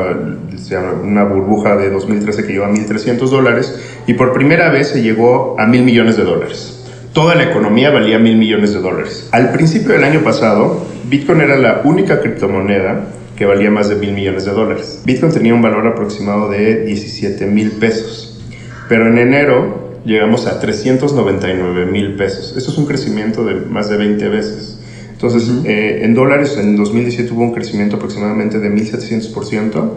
una 1.04 1.24
burbuja 1.24 1.76
de 1.76 1.90
2013 1.90 2.46
que 2.46 2.54
llegó 2.54 2.64
a 2.64 2.68
1300 2.68 3.30
dólares 3.30 3.78
y 4.06 4.14
por 4.14 4.32
primera 4.32 4.70
vez 4.70 4.88
se 4.88 5.02
llegó 5.02 5.54
a 5.58 5.66
1000 5.66 5.82
millones 5.82 6.16
de 6.16 6.24
dólares. 6.24 6.76
Toda 7.16 7.34
la 7.34 7.44
economía 7.44 7.90
valía 7.90 8.18
mil 8.18 8.36
millones 8.36 8.74
de 8.74 8.80
dólares. 8.80 9.30
Al 9.32 9.50
principio 9.50 9.92
del 9.92 10.04
año 10.04 10.20
pasado, 10.20 10.84
Bitcoin 11.08 11.40
era 11.40 11.56
la 11.56 11.82
única 11.84 12.20
criptomoneda 12.20 13.06
que 13.36 13.46
valía 13.46 13.70
más 13.70 13.88
de 13.88 13.94
mil 13.94 14.12
millones 14.12 14.44
de 14.44 14.50
dólares. 14.50 15.02
Bitcoin 15.04 15.30
tenía 15.30 15.54
un 15.54 15.62
valor 15.62 15.86
aproximado 15.86 16.50
de 16.50 16.84
17 16.84 17.46
mil 17.46 17.72
pesos. 17.72 18.42
Pero 18.88 19.06
en 19.06 19.18
enero 19.18 20.00
llegamos 20.04 20.48
a 20.48 20.58
399 20.58 21.86
mil 21.86 22.16
pesos. 22.16 22.56
Eso 22.56 22.72
es 22.72 22.78
un 22.78 22.86
crecimiento 22.86 23.44
de 23.44 23.54
más 23.54 23.88
de 23.88 23.98
20 23.98 24.28
veces. 24.28 24.80
Entonces, 25.12 25.48
eh, 25.64 26.00
en 26.02 26.14
dólares, 26.14 26.56
en 26.58 26.76
2017 26.76 27.32
hubo 27.32 27.42
un 27.42 27.54
crecimiento 27.54 27.96
aproximadamente 27.96 28.58
de 28.58 28.68
1.700% 28.68 29.90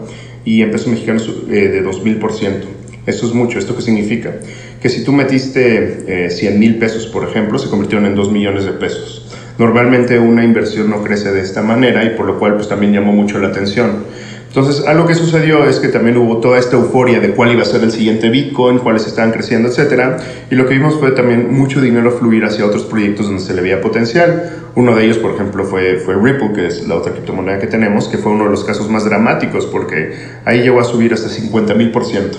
y 0.44 0.62
en 0.62 0.70
pesos 0.70 0.86
mexicanos 0.86 1.28
eh, 1.48 1.68
de 1.68 1.84
2.000%. 1.84 2.52
Eso 3.06 3.26
es 3.26 3.34
mucho. 3.34 3.58
¿Esto 3.58 3.74
qué 3.74 3.82
significa? 3.82 4.32
Que 4.80 4.88
si 4.88 5.02
tú 5.02 5.12
metiste 5.12 6.26
eh, 6.26 6.30
100 6.30 6.58
mil 6.58 6.76
pesos, 6.76 7.08
por 7.08 7.28
ejemplo, 7.28 7.58
se 7.58 7.68
convirtieron 7.68 8.06
en 8.06 8.14
2 8.14 8.30
millones 8.30 8.64
de 8.64 8.72
pesos. 8.72 9.26
Normalmente 9.60 10.18
una 10.18 10.42
inversión 10.42 10.88
no 10.88 11.04
crece 11.04 11.32
de 11.32 11.42
esta 11.42 11.60
manera 11.60 12.02
y 12.02 12.16
por 12.16 12.24
lo 12.24 12.38
cual 12.38 12.54
pues 12.54 12.66
también 12.66 12.94
llamó 12.94 13.12
mucho 13.12 13.38
la 13.38 13.48
atención. 13.48 14.04
Entonces, 14.48 14.86
algo 14.86 15.06
que 15.06 15.14
sucedió 15.14 15.66
es 15.66 15.80
que 15.80 15.88
también 15.88 16.16
hubo 16.16 16.38
toda 16.38 16.58
esta 16.58 16.76
euforia 16.76 17.20
de 17.20 17.32
cuál 17.32 17.52
iba 17.52 17.60
a 17.60 17.66
ser 17.66 17.82
el 17.84 17.90
siguiente 17.92 18.30
Bitcoin, 18.30 18.78
cuáles 18.78 19.06
estaban 19.06 19.32
creciendo, 19.32 19.68
etc. 19.68 20.18
Y 20.50 20.54
lo 20.54 20.64
que 20.66 20.72
vimos 20.72 20.94
fue 20.98 21.10
también 21.10 21.52
mucho 21.52 21.82
dinero 21.82 22.10
fluir 22.10 22.46
hacia 22.46 22.64
otros 22.64 22.84
proyectos 22.84 23.26
donde 23.26 23.42
se 23.42 23.52
le 23.52 23.60
veía 23.60 23.82
potencial. 23.82 24.50
Uno 24.76 24.96
de 24.96 25.04
ellos, 25.04 25.18
por 25.18 25.34
ejemplo, 25.34 25.62
fue, 25.64 25.98
fue 25.98 26.14
Ripple, 26.14 26.52
que 26.54 26.66
es 26.66 26.88
la 26.88 26.94
otra 26.94 27.12
criptomoneda 27.12 27.58
que 27.58 27.66
tenemos, 27.66 28.08
que 28.08 28.16
fue 28.16 28.32
uno 28.32 28.44
de 28.44 28.50
los 28.50 28.64
casos 28.64 28.88
más 28.88 29.04
dramáticos 29.04 29.66
porque 29.66 30.14
ahí 30.46 30.62
llegó 30.62 30.80
a 30.80 30.84
subir 30.84 31.12
hasta 31.12 31.28
50 31.28 31.74
mil 31.74 31.90
por 31.90 32.06
ciento. 32.06 32.38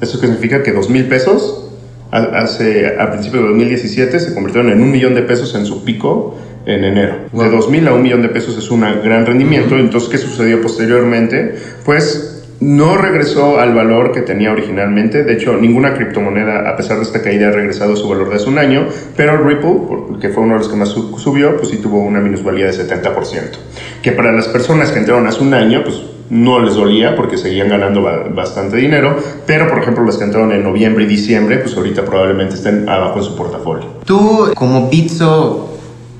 Eso 0.00 0.16
significa 0.16 0.62
que 0.62 0.70
2 0.70 0.88
mil 0.90 1.06
pesos 1.06 1.70
hace, 2.12 2.98
a 2.98 3.10
principios 3.10 3.42
de 3.42 3.48
2017 3.48 4.20
se 4.20 4.34
convirtieron 4.34 4.70
en 4.70 4.80
un 4.80 4.92
millón 4.92 5.14
de 5.14 5.22
pesos 5.22 5.54
en 5.54 5.64
su 5.64 5.82
pico 5.82 6.36
en 6.66 6.84
enero. 6.84 7.16
De 7.32 7.50
2 7.50 7.70
mil 7.70 7.86
a 7.88 7.94
un 7.94 8.02
millón 8.02 8.22
de 8.22 8.28
pesos 8.28 8.56
es 8.56 8.70
un 8.70 8.80
gran 8.80 9.26
rendimiento. 9.26 9.76
Entonces, 9.76 10.08
¿qué 10.08 10.18
sucedió 10.18 10.60
posteriormente? 10.60 11.56
Pues 11.84 12.42
no 12.60 12.96
regresó 12.96 13.58
al 13.58 13.74
valor 13.74 14.12
que 14.12 14.20
tenía 14.20 14.52
originalmente. 14.52 15.24
De 15.24 15.32
hecho, 15.32 15.56
ninguna 15.56 15.94
criptomoneda, 15.94 16.70
a 16.70 16.76
pesar 16.76 16.98
de 16.98 17.02
esta 17.02 17.20
caída, 17.20 17.48
ha 17.48 17.50
regresado 17.50 17.94
a 17.94 17.96
su 17.96 18.08
valor 18.08 18.30
de 18.30 18.36
hace 18.36 18.48
un 18.48 18.58
año. 18.58 18.86
Pero 19.16 19.36
Ripple, 19.38 20.18
que 20.20 20.28
fue 20.28 20.44
uno 20.44 20.54
de 20.54 20.60
los 20.60 20.68
que 20.68 20.76
más 20.76 20.90
subió, 20.90 21.56
pues 21.56 21.70
sí 21.70 21.78
tuvo 21.78 22.00
una 22.00 22.20
minusvalía 22.20 22.66
de 22.66 22.72
70%. 22.72 23.58
Que 24.00 24.12
para 24.12 24.32
las 24.32 24.46
personas 24.46 24.92
que 24.92 25.00
entraron 25.00 25.26
hace 25.26 25.42
un 25.42 25.54
año, 25.54 25.82
pues 25.82 26.02
no 26.30 26.60
les 26.60 26.76
dolía 26.76 27.14
porque 27.14 27.36
seguían 27.36 27.68
ganando 27.68 28.02
bastante 28.34 28.78
dinero, 28.78 29.16
pero 29.46 29.68
por 29.68 29.80
ejemplo 29.80 30.02
las 30.02 30.16
que 30.16 30.24
entraron 30.24 30.50
en 30.52 30.62
noviembre 30.62 31.04
y 31.04 31.06
diciembre, 31.06 31.58
pues 31.58 31.76
ahorita 31.76 32.06
probablemente 32.06 32.54
estén 32.54 32.88
abajo 32.88 33.18
en 33.18 33.24
su 33.24 33.36
portafolio. 33.36 33.86
Tú 34.06 34.50
como 34.54 34.88
Bitso 34.88 35.71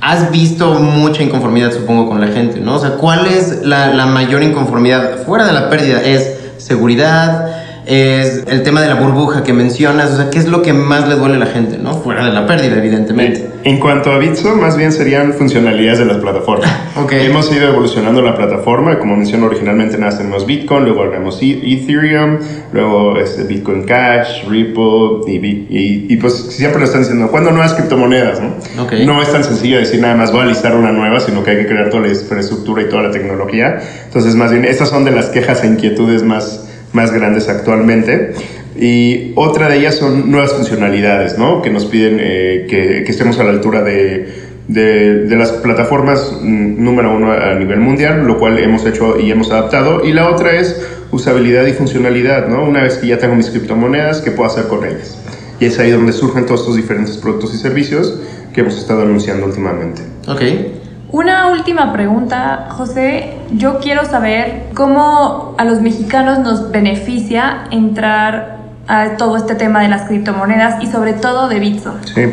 has 0.02 0.32
visto 0.32 0.74
mucha 0.74 1.22
inconformidad, 1.22 1.72
supongo, 1.72 2.08
con 2.08 2.20
la 2.20 2.26
gente, 2.26 2.58
¿no? 2.60 2.74
O 2.74 2.78
sea, 2.80 2.96
¿cuál 2.96 3.26
es 3.26 3.62
la, 3.62 3.94
la 3.94 4.04
mayor 4.04 4.42
inconformidad 4.42 5.24
fuera 5.24 5.46
de 5.46 5.52
la 5.52 5.70
pérdida? 5.70 6.02
¿Es 6.02 6.38
seguridad? 6.58 7.61
Es 7.86 8.44
el 8.46 8.62
tema 8.62 8.80
de 8.80 8.88
la 8.88 8.94
burbuja 8.94 9.42
que 9.42 9.52
mencionas, 9.52 10.12
o 10.12 10.16
sea, 10.16 10.30
¿qué 10.30 10.38
es 10.38 10.46
lo 10.46 10.62
que 10.62 10.72
más 10.72 11.08
le 11.08 11.16
duele 11.16 11.36
a 11.36 11.38
la 11.38 11.46
gente, 11.46 11.78
no? 11.78 11.94
Fuera 11.94 12.24
de 12.24 12.32
la 12.32 12.46
pérdida, 12.46 12.76
evidentemente. 12.76 13.50
En 13.64 13.78
cuanto 13.78 14.12
a 14.12 14.18
Bitso, 14.18 14.54
más 14.56 14.76
bien 14.76 14.92
serían 14.92 15.32
funcionalidades 15.32 15.98
de 15.98 16.04
las 16.04 16.18
plataformas. 16.18 16.70
okay. 17.02 17.26
Hemos 17.26 17.52
ido 17.52 17.68
evolucionando 17.68 18.22
la 18.22 18.36
plataforma, 18.36 18.98
como 18.98 19.16
mencioné 19.16 19.46
originalmente 19.46 19.98
nada 19.98 20.16
tenemos 20.16 20.46
Bitcoin, 20.46 20.84
luego 20.84 21.02
agregamos 21.02 21.40
e-, 21.42 21.60
Ethereum, 21.72 22.38
luego 22.72 23.18
este 23.18 23.44
Bitcoin 23.44 23.84
Cash, 23.84 24.48
Ripple, 24.48 25.22
y, 25.26 26.12
y, 26.12 26.16
pues 26.18 26.34
siempre 26.34 26.80
lo 26.80 26.86
están 26.86 27.02
diciendo, 27.02 27.28
¿cuándo 27.30 27.50
nuevas 27.50 27.74
criptomonedas? 27.74 28.40
¿no? 28.40 28.84
Okay. 28.84 29.04
no 29.06 29.20
es 29.22 29.30
tan 29.32 29.42
sencillo 29.42 29.78
decir 29.78 30.00
nada 30.00 30.14
más 30.14 30.32
voy 30.32 30.42
a 30.42 30.46
listar 30.46 30.76
una 30.76 30.92
nueva, 30.92 31.20
sino 31.20 31.42
que 31.42 31.50
hay 31.52 31.56
que 31.58 31.66
crear 31.66 31.90
toda 31.90 32.02
la 32.02 32.08
infraestructura 32.08 32.82
y 32.82 32.88
toda 32.88 33.02
la 33.02 33.10
tecnología. 33.10 33.80
Entonces, 34.04 34.34
más 34.36 34.50
bien, 34.52 34.64
estas 34.64 34.88
son 34.88 35.04
de 35.04 35.10
las 35.10 35.26
quejas 35.26 35.64
e 35.64 35.66
inquietudes 35.66 36.22
más 36.22 36.68
más 36.92 37.12
grandes 37.12 37.48
actualmente. 37.48 38.34
Y 38.76 39.32
otra 39.36 39.68
de 39.68 39.78
ellas 39.78 39.96
son 39.96 40.30
nuevas 40.30 40.52
funcionalidades, 40.54 41.38
¿no? 41.38 41.62
Que 41.62 41.70
nos 41.70 41.84
piden 41.84 42.18
eh, 42.20 42.66
que, 42.68 43.04
que, 43.04 43.10
estemos 43.10 43.38
a 43.38 43.44
la 43.44 43.50
altura 43.50 43.82
de, 43.82 44.32
de, 44.68 45.24
de, 45.26 45.36
las 45.36 45.52
plataformas 45.52 46.38
mm, 46.40 46.82
número 46.82 47.14
uno 47.14 47.32
a 47.32 47.54
nivel 47.54 47.80
mundial, 47.80 48.26
lo 48.26 48.38
cual 48.38 48.58
hemos 48.58 48.86
hecho 48.86 49.18
y 49.20 49.30
hemos 49.30 49.50
adaptado. 49.50 50.04
Y 50.04 50.12
la 50.12 50.30
otra 50.30 50.52
es 50.52 50.80
usabilidad 51.10 51.66
y 51.66 51.74
funcionalidad, 51.74 52.48
¿no? 52.48 52.64
Una 52.64 52.82
vez 52.82 52.96
que 52.96 53.06
ya 53.08 53.18
tengo 53.18 53.34
mis 53.34 53.50
criptomonedas, 53.50 54.22
¿qué 54.22 54.30
puedo 54.30 54.48
hacer 54.48 54.66
con 54.68 54.84
ellas? 54.84 55.18
Y 55.60 55.66
es 55.66 55.78
ahí 55.78 55.90
donde 55.90 56.12
surgen 56.12 56.46
todos 56.46 56.60
estos 56.60 56.76
diferentes 56.76 57.18
productos 57.18 57.54
y 57.54 57.58
servicios 57.58 58.18
que 58.54 58.62
hemos 58.62 58.76
estado 58.76 59.02
anunciando 59.02 59.46
últimamente. 59.46 60.02
Ok. 60.26 60.40
Una 61.12 61.52
última 61.52 61.92
pregunta, 61.92 62.68
José. 62.70 63.34
Yo 63.54 63.78
quiero 63.80 64.04
saber 64.04 64.70
cómo 64.74 65.54
a 65.58 65.64
los 65.64 65.80
mexicanos 65.80 66.38
nos 66.38 66.70
beneficia 66.70 67.64
entrar 67.70 68.58
a 68.88 69.16
todo 69.16 69.36
este 69.36 69.54
tema 69.54 69.80
de 69.82 69.88
las 69.88 70.02
criptomonedas 70.02 70.82
y 70.82 70.86
sobre 70.86 71.12
todo 71.12 71.48
de 71.48 71.60
Bitso. 71.60 71.94
Sí. 72.14 72.32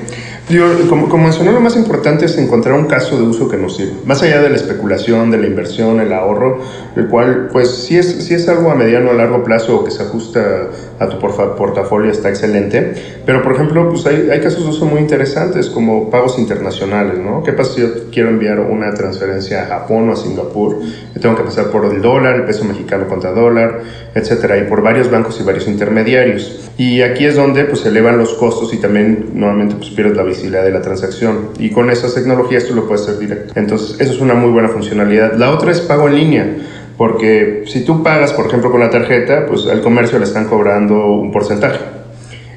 Yo, 0.50 0.66
como, 0.90 1.10
como, 1.10 1.26
mencioné, 1.26 1.52
lo 1.52 1.62
más 1.62 1.76
importante 1.76 2.26
es 2.26 2.36
encontrar 2.40 2.74
un 2.74 2.88
caso 2.88 3.16
de 3.18 3.22
uso 3.22 3.48
que 3.48 3.56
nos 3.56 3.76
sirva. 3.78 3.98
Más 4.06 4.24
allá 4.24 4.42
de 4.42 4.50
la 4.50 4.56
especulación, 4.56 5.30
de 5.30 5.38
la 5.38 5.46
inversión, 5.46 6.00
el 6.00 6.12
ahorro, 6.12 6.60
el 6.96 7.08
cual, 7.08 7.50
pues, 7.52 7.70
si 7.70 8.00
es, 8.00 8.26
si 8.26 8.34
es 8.34 8.50
algo 8.50 8.72
a 8.72 8.76
mediano 8.76 9.12
o 9.12 9.14
largo 9.14 9.44
plazo 9.44 9.76
o 9.76 9.84
que 9.84 9.92
se 9.92 10.02
ajusta 10.02 10.70
a 10.98 11.08
tu 11.08 11.20
portafolio, 11.20 12.10
está 12.10 12.30
excelente. 12.30 12.94
Pero, 13.28 13.44
por 13.44 13.54
ejemplo, 13.54 13.90
pues 13.90 14.08
hay, 14.08 14.28
hay 14.32 14.42
casos 14.42 14.64
de 14.64 14.70
uso 14.72 14.86
muy 14.86 15.00
interesantes, 15.02 15.70
como 15.70 16.10
pagos 16.10 16.40
internacionales, 16.40 17.20
¿no? 17.20 17.44
¿Qué 17.44 17.54
pasa 17.54 17.76
si 17.76 17.82
yo 17.82 18.10
quiero 18.12 18.30
enviar 18.30 18.60
una 18.60 18.92
transferencia 18.96 19.62
a 19.62 19.66
Japón 19.68 20.10
o 20.10 20.14
a 20.14 20.16
Singapur? 20.16 20.80
Yo 21.14 21.22
tengo 21.22 21.36
que 21.36 21.44
pasar 21.44 21.68
por 21.70 21.86
el 21.86 22.02
dólar, 22.02 22.38
el 22.38 22.46
peso 22.46 22.66
mexicano 22.66 23.08
contra 23.08 23.34
dólar, 23.34 23.82
etcétera, 24.16 24.58
y 24.58 24.64
por 24.64 24.82
varios 24.82 25.12
bancos 25.12 25.40
y 25.40 25.44
varios 25.44 25.68
intermediarios. 25.68 26.72
Y 26.76 27.04
aquí 27.04 27.26
es 27.26 27.36
donde, 27.36 27.66
pues, 27.66 27.86
elevan 27.86 28.18
los 28.18 28.34
costos 28.34 28.74
y 28.74 28.78
también, 28.78 29.30
nuevamente, 29.36 29.76
pues, 29.76 29.92
pierdes 29.92 30.18
la 30.18 30.24
visibilidad 30.24 30.39
de 30.48 30.72
la 30.72 30.82
transacción. 30.82 31.50
Y 31.60 31.70
con 31.72 31.90
esas 31.90 32.16
tecnologías 32.16 32.66
tú 32.66 32.76
lo 32.76 32.88
puedes 32.88 33.04
hacer 33.04 33.20
directo. 33.20 33.54
Entonces, 33.56 34.00
eso 34.00 34.14
es 34.14 34.20
una 34.20 34.34
muy 34.34 34.52
buena 34.52 34.70
funcionalidad. 34.70 35.34
La 35.34 35.52
otra 35.52 35.72
es 35.72 35.82
pago 35.82 36.08
en 36.08 36.16
línea. 36.16 36.56
Porque 36.98 37.64
si 37.66 37.86
tú 37.86 38.04
pagas, 38.04 38.34
por 38.34 38.48
ejemplo, 38.48 38.72
con 38.72 38.82
la 38.82 38.90
tarjeta, 38.90 39.46
pues 39.48 39.66
al 39.68 39.82
comercio 39.82 40.20
le 40.20 40.26
están 40.26 40.46
cobrando 40.48 40.96
un 41.14 41.32
porcentaje. 41.32 41.80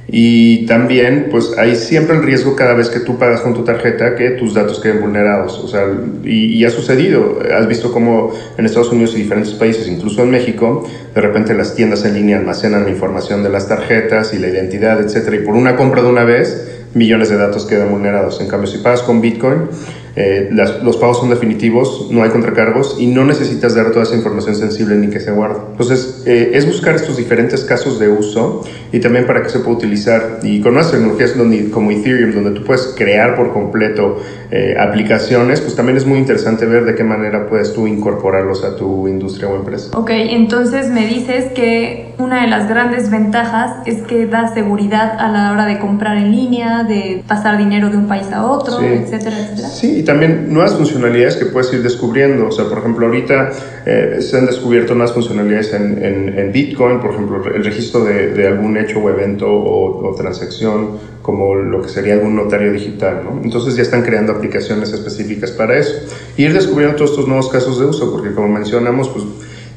Y 0.09 0.67
también, 0.67 1.29
pues 1.31 1.57
hay 1.57 1.77
siempre 1.77 2.17
el 2.17 2.23
riesgo 2.25 2.57
cada 2.57 2.75
vez 2.75 2.91
que 2.91 3.01
tú 3.01 3.19
pagas 3.19 3.41
con 3.41 3.55
tu 3.55 3.63
tarjeta 3.63 4.17
que 4.17 4.31
tus 4.31 4.53
datos 4.53 4.81
queden 4.81 5.01
vulnerados. 5.01 5.59
O 5.61 5.69
sea, 5.69 5.87
y, 6.25 6.59
y 6.59 6.65
ha 6.65 6.71
sucedido. 6.71 7.39
Has 7.57 7.69
visto 7.69 7.93
cómo 7.93 8.33
en 8.59 8.67
Estados 8.67 8.91
Unidos 8.91 9.15
y 9.15 9.23
diferentes 9.23 9.55
países, 9.55 9.87
incluso 9.87 10.23
en 10.23 10.31
México, 10.31 10.87
de 11.15 11.21
repente 11.21 11.55
las 11.55 11.77
tiendas 11.77 12.05
en 12.05 12.15
línea 12.15 12.37
almacenan 12.37 12.85
la 12.85 12.91
información 12.91 13.43
de 13.43 13.49
las 13.49 13.69
tarjetas 13.69 14.35
y 14.35 14.39
la 14.39 14.49
identidad, 14.49 15.01
etcétera. 15.01 15.37
Y 15.37 15.47
por 15.47 15.55
una 15.55 15.77
compra 15.77 16.03
de 16.03 16.09
una 16.09 16.25
vez, 16.25 16.82
millones 16.95 17.29
de 17.31 17.37
datos 17.37 17.67
quedan 17.67 17.91
vulnerados. 17.91 18.41
En 18.41 18.49
cambio, 18.49 18.67
si 18.67 18.79
pagas 18.79 19.03
con 19.03 19.21
Bitcoin, 19.21 19.69
eh, 20.15 20.51
las, 20.53 20.83
los 20.83 20.97
pagos 20.99 21.19
son 21.19 21.31
definitivos, 21.31 22.09
no 22.11 22.23
hay 22.23 22.31
contracargos 22.31 22.97
y 22.99 23.07
no 23.07 23.25
necesitas 23.25 23.75
dar 23.75 23.91
toda 23.93 24.03
esa 24.03 24.15
información 24.15 24.55
sensible 24.55 24.95
ni 24.97 25.09
que 25.09 25.21
se 25.21 25.31
guarde. 25.31 25.61
Entonces, 25.71 26.23
eh, 26.27 26.51
es 26.55 26.67
buscar 26.67 26.95
estos 26.95 27.17
diferentes 27.17 27.65
casos 27.65 27.99
de 27.99 28.09
uso 28.09 28.63
y 28.93 29.01
también 29.01 29.27
para 29.27 29.43
que 29.43 29.49
se 29.49 29.61
pueda 29.61 29.77
utilizar. 29.77 30.41
Y 30.43 30.61
con 30.61 30.75
nuevas 30.75 30.93
tecnologías 30.93 31.35
como 31.73 31.91
Ethereum, 31.91 32.33
donde 32.35 32.51
tú 32.51 32.65
puedes 32.65 32.95
crear 32.97 33.35
por 33.37 33.53
completo 33.53 34.21
eh, 34.51 34.77
aplicaciones, 34.79 35.61
pues 35.63 35.75
también 35.75 35.97
es 35.97 36.05
muy 36.05 36.19
interesante 36.19 36.67
ver 36.67 36.85
de 36.85 36.95
qué 36.95 37.05
manera 37.05 37.49
puedes 37.49 37.73
tú 37.73 37.87
incorporarlos 37.87 38.65
a 38.65 38.77
tu 38.77 39.09
industria 39.09 39.49
o 39.49 39.57
empresa. 39.57 39.97
Ok, 39.97 40.11
entonces 40.11 40.91
me 40.91 41.07
dices 41.07 41.53
que 41.55 42.13
una 42.19 42.43
de 42.43 42.49
las 42.49 42.69
grandes 42.69 43.11
ventajas 43.11 43.79
es 43.87 44.03
que 44.03 44.27
da 44.27 44.53
seguridad 44.53 45.19
a 45.19 45.29
la 45.29 45.53
hora 45.53 45.67
de 45.67 45.79
comprar 45.79 46.19
en 46.19 46.33
línea, 46.33 46.85
de 46.85 47.23
pasar 47.27 47.57
dinero 47.57 47.89
de 47.89 47.97
un 47.97 48.07
país 48.07 48.31
a 48.33 48.45
otro, 48.45 48.79
sí. 48.79 48.85
etcétera, 48.85 49.39
etcétera. 49.39 49.69
Sí, 49.69 50.02
y 50.03 50.05
también 50.05 50.53
nuevas 50.53 50.75
funcionalidades 50.75 51.37
que 51.37 51.47
puedes 51.47 51.73
ir 51.73 51.83
descubriendo. 51.83 52.49
O 52.49 52.53
sea, 52.53 52.65
por 52.65 52.79
ejemplo, 52.79 53.07
ahorita 53.07 53.51
eh, 53.87 54.19
se 54.21 54.37
han 54.37 54.47
descubierto 54.47 54.95
nuevas 54.95 55.13
funcionalidades 55.15 55.73
en, 55.75 56.05
en, 56.05 56.39
en, 56.39 56.53
Bitcoin, 56.53 56.99
por 56.99 57.13
ejemplo, 57.13 57.45
el 57.55 57.65
registro 57.65 58.05
de, 58.05 58.33
de 58.33 58.49
algún 58.49 58.77
hecho 58.77 58.99
o 58.99 59.09
evento 59.09 59.47
o, 59.47 60.09
o, 60.09 60.15
transacción, 60.17 60.99
como 61.23 61.55
lo 61.55 61.83
que 61.83 61.89
sería 61.89 62.15
algún 62.15 62.35
notario 62.35 62.73
digital, 62.73 63.23
¿no? 63.25 63.41
Entonces 63.45 63.77
ya 63.77 63.83
están 63.83 64.03
creando 64.03 64.33
aplicaciones 64.33 64.93
específicas 64.93 65.53
para 65.53 65.79
eso. 65.79 65.95
Y 66.37 66.45
ir 66.45 66.53
descubriendo 66.53 66.97
todos 66.97 67.11
estos 67.11 67.29
nuevos 67.29 67.49
casos 67.49 67.79
de 67.79 67.87
uso, 67.87 68.11
porque 68.11 68.35
como 68.35 68.49
mencionamos, 68.49 69.09
pues 69.09 69.25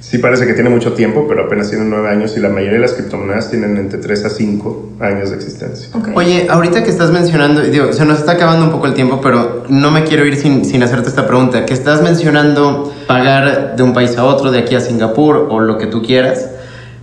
sí 0.10 0.20
parece 0.20 0.46
que 0.46 0.54
tiene 0.54 0.70
mucho 0.70 0.94
tiempo, 0.94 1.26
pero 1.28 1.46
apenas 1.46 1.70
tiene 1.70 1.86
nueve 1.86 2.10
años 2.10 2.38
y 2.38 2.40
la 2.40 2.50
mayoría 2.50 2.74
de 2.74 2.80
las 2.80 2.94
criptomonedas 2.94 3.50
tienen 3.50 3.78
entre 3.78 4.00
3 4.00 4.26
a 4.26 4.30
5 4.30 4.90
años 5.00 5.32
de 5.32 5.36
existencia. 5.36 5.90
Okay. 5.94 6.14
Oye, 6.16 6.48
ahorita 6.50 6.84
que 6.84 6.90
estás 6.92 7.12
mencionando, 7.12 7.62
digo, 7.62 7.92
se 7.92 8.06
nos 8.06 8.20
está 8.20 8.34
acabando 8.34 8.66
un 8.66 8.72
poco 8.72 8.86
el 8.86 8.94
tiempo, 8.94 9.20
pero 9.22 9.64
no 9.68 9.92
me 9.92 10.04
quiero 10.04 10.26
ir 10.26 10.36
sin, 10.36 10.64
sin 10.64 10.84
hacerte 10.84 11.10
esta 11.10 11.26
pregunta, 11.26 11.66
que 11.66 11.74
estás 11.74 12.02
mencionando 12.02 12.94
pagar 13.08 13.76
de 13.76 13.84
un 13.84 13.94
país 13.94 14.16
a 14.18 14.26
otro, 14.26 14.52
de 14.52 14.60
aquí 14.60 14.76
a 14.76 14.80
Singapur 14.80 15.48
o 15.50 15.60
lo 15.60 15.78
que 15.78 15.88
tú 15.88 16.04
quieras. 16.04 16.50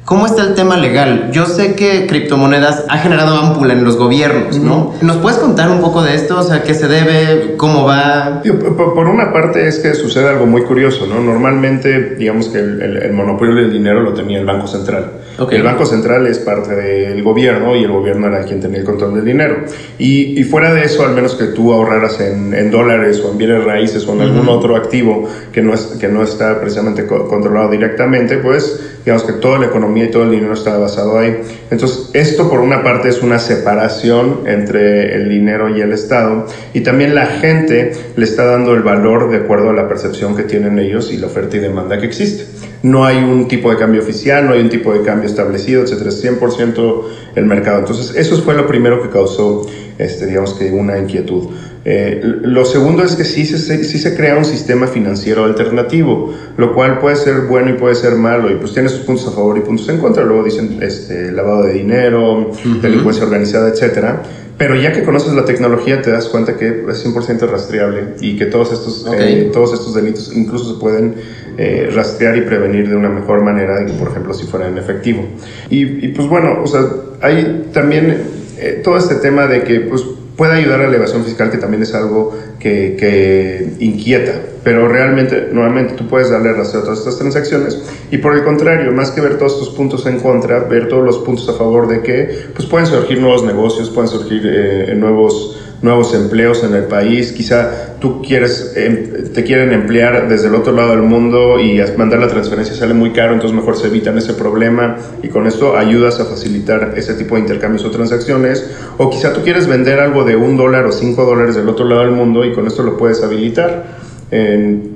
¿Cómo 0.05 0.27
está 0.27 0.43
el 0.43 0.55
tema 0.55 0.77
legal? 0.77 1.31
Yo 1.33 1.47
sé 1.47 1.75
que 1.77 2.07
criptomonedas 2.09 2.85
ha 2.89 2.99
generado 2.99 3.37
ámpula 3.37 3.73
en 3.73 3.85
los 3.85 3.97
gobiernos, 3.97 4.59
¿no? 4.59 4.95
¿Nos 5.01 5.17
puedes 5.19 5.39
contar 5.39 5.71
un 5.71 5.81
poco 5.81 6.03
de 6.03 6.17
esto? 6.17 6.41
O 6.41 6.43
sea, 6.43 6.65
¿qué 6.65 6.75
se 6.75 6.89
debe? 6.89 7.55
¿Cómo 7.57 7.85
va? 7.85 8.43
Por 8.77 9.07
una 9.07 9.33
parte 9.33 9.69
es 9.69 9.79
que 9.79 9.95
sucede 9.95 10.29
algo 10.29 10.47
muy 10.47 10.63
curioso, 10.63 11.07
¿no? 11.07 11.21
Normalmente, 11.21 12.17
digamos 12.17 12.49
que 12.49 12.59
el, 12.59 12.83
el, 12.83 12.97
el 12.97 13.13
monopolio 13.13 13.55
del 13.55 13.73
dinero 13.73 14.01
lo 14.01 14.13
tenía 14.13 14.41
el 14.41 14.45
Banco 14.45 14.67
Central. 14.67 15.13
Okay. 15.39 15.59
El 15.59 15.65
Banco 15.65 15.87
Central 15.87 16.27
es 16.27 16.41
parte 16.41 16.75
del 16.75 17.23
gobierno 17.23 17.77
y 17.77 17.85
el 17.85 17.93
gobierno 17.93 18.27
era 18.27 18.43
quien 18.45 18.61
tenía 18.61 18.81
el 18.81 18.85
control 18.85 19.15
del 19.15 19.25
dinero. 19.25 19.59
Y, 19.99 20.39
y 20.39 20.43
fuera 20.45 20.75
de 20.75 20.85
eso, 20.85 21.07
al 21.07 21.15
menos 21.15 21.37
que 21.37 21.45
tú 21.45 21.73
ahorraras 21.73 22.21
en, 22.21 22.53
en 22.55 22.71
dólares 22.71 23.23
o 23.25 23.31
en 23.31 23.39
bienes 23.39 23.65
raíces 23.65 24.07
o 24.07 24.13
en 24.15 24.23
algún 24.23 24.49
uh 24.49 24.51
-huh. 24.51 24.59
otro 24.59 24.77
activo 24.77 25.29
que 25.53 25.63
no, 25.63 25.73
es, 25.73 25.97
que 26.01 26.09
no 26.09 26.25
está 26.25 26.61
precisamente 26.61 27.07
co 27.07 27.29
controlado 27.29 27.71
directamente, 27.71 28.39
pues 28.39 28.99
digamos 29.05 29.25
que 29.25 29.33
toda 29.33 29.59
la 29.59 29.67
economía 29.67 29.92
economía 29.93 30.05
y 30.05 30.11
todo 30.11 30.25
el 30.25 30.31
dinero 30.31 30.55
está 30.55 30.77
basado 30.79 31.19
ahí. 31.19 31.41
Entonces, 31.71 32.11
esto 32.15 32.49
por 32.49 32.61
una 32.61 32.83
parte 32.83 33.09
es 33.09 33.23
una 33.23 33.39
separación 33.39 34.41
entre 34.47 35.15
el 35.15 35.29
dinero 35.29 35.69
y 35.69 35.81
el 35.81 35.93
Estado 35.93 36.47
y 36.73 36.81
también 36.81 37.15
la 37.15 37.27
gente 37.27 37.93
le 38.17 38.25
está 38.25 38.45
dando 38.45 38.75
el 38.75 38.83
valor 38.83 39.31
de 39.31 39.39
acuerdo 39.39 39.71
a 39.71 39.73
la 39.73 39.89
percepción 39.89 40.37
que 40.37 40.45
tienen 40.45 40.79
ellos 40.79 41.13
y 41.13 41.19
la 41.19 41.27
oferta 41.27 41.57
y 41.57 41.61
demanda 41.61 41.99
que 41.99 42.07
existe. 42.07 42.47
No 42.83 43.05
hay 43.05 43.19
un 43.19 43.47
tipo 43.47 43.71
de 43.71 43.77
cambio 43.77 44.01
oficial, 44.01 44.47
no 44.47 44.55
hay 44.55 44.61
un 44.61 44.69
tipo 44.69 44.93
de 44.93 45.03
cambio 45.03 45.29
establecido, 45.29 45.83
etcétera, 45.83 46.09
es 46.11 46.25
100% 46.25 47.03
el 47.37 47.47
mercado. 47.47 47.79
Entonces, 47.79 48.17
eso 48.17 48.37
fue 48.43 48.55
lo 48.55 48.67
primero 48.67 49.01
que 49.03 49.09
causó, 49.09 49.67
este, 49.99 50.27
digamos 50.27 50.55
que, 50.55 50.71
una 50.73 50.99
inquietud. 50.99 51.51
Eh, 51.85 52.21
lo 52.23 52.65
segundo 52.65 53.03
es 53.03 53.17
que 53.17 53.25
sí 53.25 53.45
se, 53.45 53.83
sí 53.83 53.99
se 53.99 54.15
crea 54.15 54.37
un 54.37 54.45
sistema 54.45 54.87
financiero 54.87 55.45
alternativo, 55.45 56.33
lo 56.57 56.75
cual 56.75 57.01
puede 57.01 57.17
ser 57.17 57.43
bueno 57.49 57.71
y 57.71 57.73
puede 57.73 57.97
ser 57.97 58.15
malo, 58.15 58.51
y 58.51 58.55
pues 58.55 58.73
tiene 58.73 58.89
sus 58.89 59.01
puntos 59.01 59.27
a 59.27 59.33
favor 59.33 59.59
y 59.59 59.63
puntos 59.63 59.89
en 59.89 59.99
contra. 59.99 60.25
Luego 60.25 60.45
dicen 60.45 60.79
este, 60.81 61.33
lavado 61.33 61.65
de 61.65 61.75
dinero, 61.75 62.53
delincuencia 62.81 63.25
organizada, 63.25 63.69
etcétera. 63.69 64.23
Pero 64.59 64.77
ya 64.77 64.93
que 64.93 65.03
conoces 65.03 65.33
la 65.33 65.45
tecnología 65.45 66.03
te 66.03 66.13
das 66.13 66.29
cuenta 66.29 66.57
que 66.57 66.85
es 66.89 67.07
100% 67.07 67.51
rastreable 67.51 68.15
y 68.21 68.37
que 68.37 68.47
todos 68.47 68.73
estos, 68.73 69.07
eh, 69.19 69.51
todos 69.53 69.73
estos 69.73 69.95
delitos 69.95 70.31
incluso 70.37 70.75
se 70.75 70.81
pueden 70.81 71.15
eh, 71.59 71.91
rastrear 71.93 72.37
y 72.37 72.43
prevenir 72.43 72.89
de 72.89 72.95
una 72.95 73.09
mejor 73.09 73.43
manera 73.43 73.85
que, 73.85 73.93
por 73.95 74.09
ejemplo, 74.09 74.33
si 74.35 74.47
fuera 74.47 74.69
en 74.69 74.79
efectivo. 74.79 75.25
Y, 75.69 76.07
y 76.07 76.09
pues 76.09 76.29
bueno, 76.29 76.61
o 76.63 76.67
sea, 76.69 76.83
hay 77.23 77.71
también 77.73 78.43
todo 78.85 78.97
este 78.97 79.17
tema 79.17 79.49
de 79.49 79.65
que 79.65 79.81
pues 79.81 80.05
puede 80.37 80.55
ayudar 80.55 80.81
a 80.81 80.89
la 80.89 80.97
evasión 80.97 81.25
fiscal, 81.25 81.51
que 81.51 81.59
también 81.59 81.83
es 81.83 81.95
algo 81.95 82.37
que, 82.59 83.75
inquieta, 83.81 84.33
pero 84.65 84.89
realmente, 84.89 85.49
nuevamente, 85.53 85.95
tú 85.95 86.09
puedes 86.09 86.31
darle 86.31 86.53
rastreo 86.53 86.83
a 86.83 86.85
todas 86.85 87.01
estas 87.01 87.19
transacciones. 87.19 87.83
Y 88.11 88.19
por 88.19 88.35
el 88.35 88.45
contrario, 88.45 88.93
más 88.93 89.11
que 89.11 89.21
ver 89.21 89.39
todos 89.39 89.55
estos 89.55 89.71
puntos 89.71 90.07
en 90.07 90.21
contra, 90.21 90.61
ver 90.61 90.89
todos 90.89 91.05
los 91.05 91.19
puntos 91.19 91.49
a 91.49 91.55
favor 91.55 91.89
de 91.89 92.03
que, 92.03 92.47
pues 92.55 92.67
pueden 92.67 92.87
surgir 92.87 93.21
nuevos 93.21 93.45
negocios, 93.45 93.91
pueden 93.91 94.09
surgir 94.09 94.43
eh, 94.45 94.95
nuevos 94.97 95.72
nuevos 95.83 96.15
empleos 96.15 96.63
en 96.65 96.75
el 96.75 96.85
país, 96.85 97.33
quizá 97.33 97.97
tú 98.01 98.23
quieres, 98.23 98.73
em, 98.77 99.33
te 99.33 99.43
quieren 99.43 99.73
emplear 99.73 100.29
desde 100.29 100.47
el 100.47 100.55
otro 100.55 100.73
lado 100.73 100.91
del 100.91 101.03
mundo 101.03 101.59
y 101.59 101.81
mandar 101.97 102.21
la 102.21 102.29
transferencia 102.29 102.75
sale 102.75 102.95
muy 102.95 103.11
caro, 103.11 103.35
entonces 103.35 103.57
mejor 103.57 103.77
se 103.77 103.89
evitan 103.89 104.17
ese 104.17 104.35
problema 104.35 104.97
y 105.23 105.29
con 105.29 105.47
esto 105.47 105.77
ayudas 105.77 106.21
a 106.21 106.25
facilitar 106.25 106.95
ese 106.97 107.15
tipo 107.15 107.35
de 107.35 107.43
intercambios 107.43 107.85
o 107.85 107.91
transacciones. 107.91 108.65
O 108.99 109.11
quizá 109.11 109.33
tú 109.33 109.43
quieres 109.43 109.67
vender 109.67 110.01
algo 110.01 110.25
de 110.25 110.37
un 110.37 110.57
dólar 110.57 110.87
o 110.87 110.93
cinco 110.93 111.25
dólares 111.25 111.57
del 111.57 111.69
otro 111.69 111.85
lado 111.85 112.03
del 112.03 112.13
mundo 112.13 112.45
y 112.45 112.53
con 112.53 112.67
esto 112.67 112.83
lo 112.83 112.97
puedes 112.97 113.23
habilitar 113.23 113.85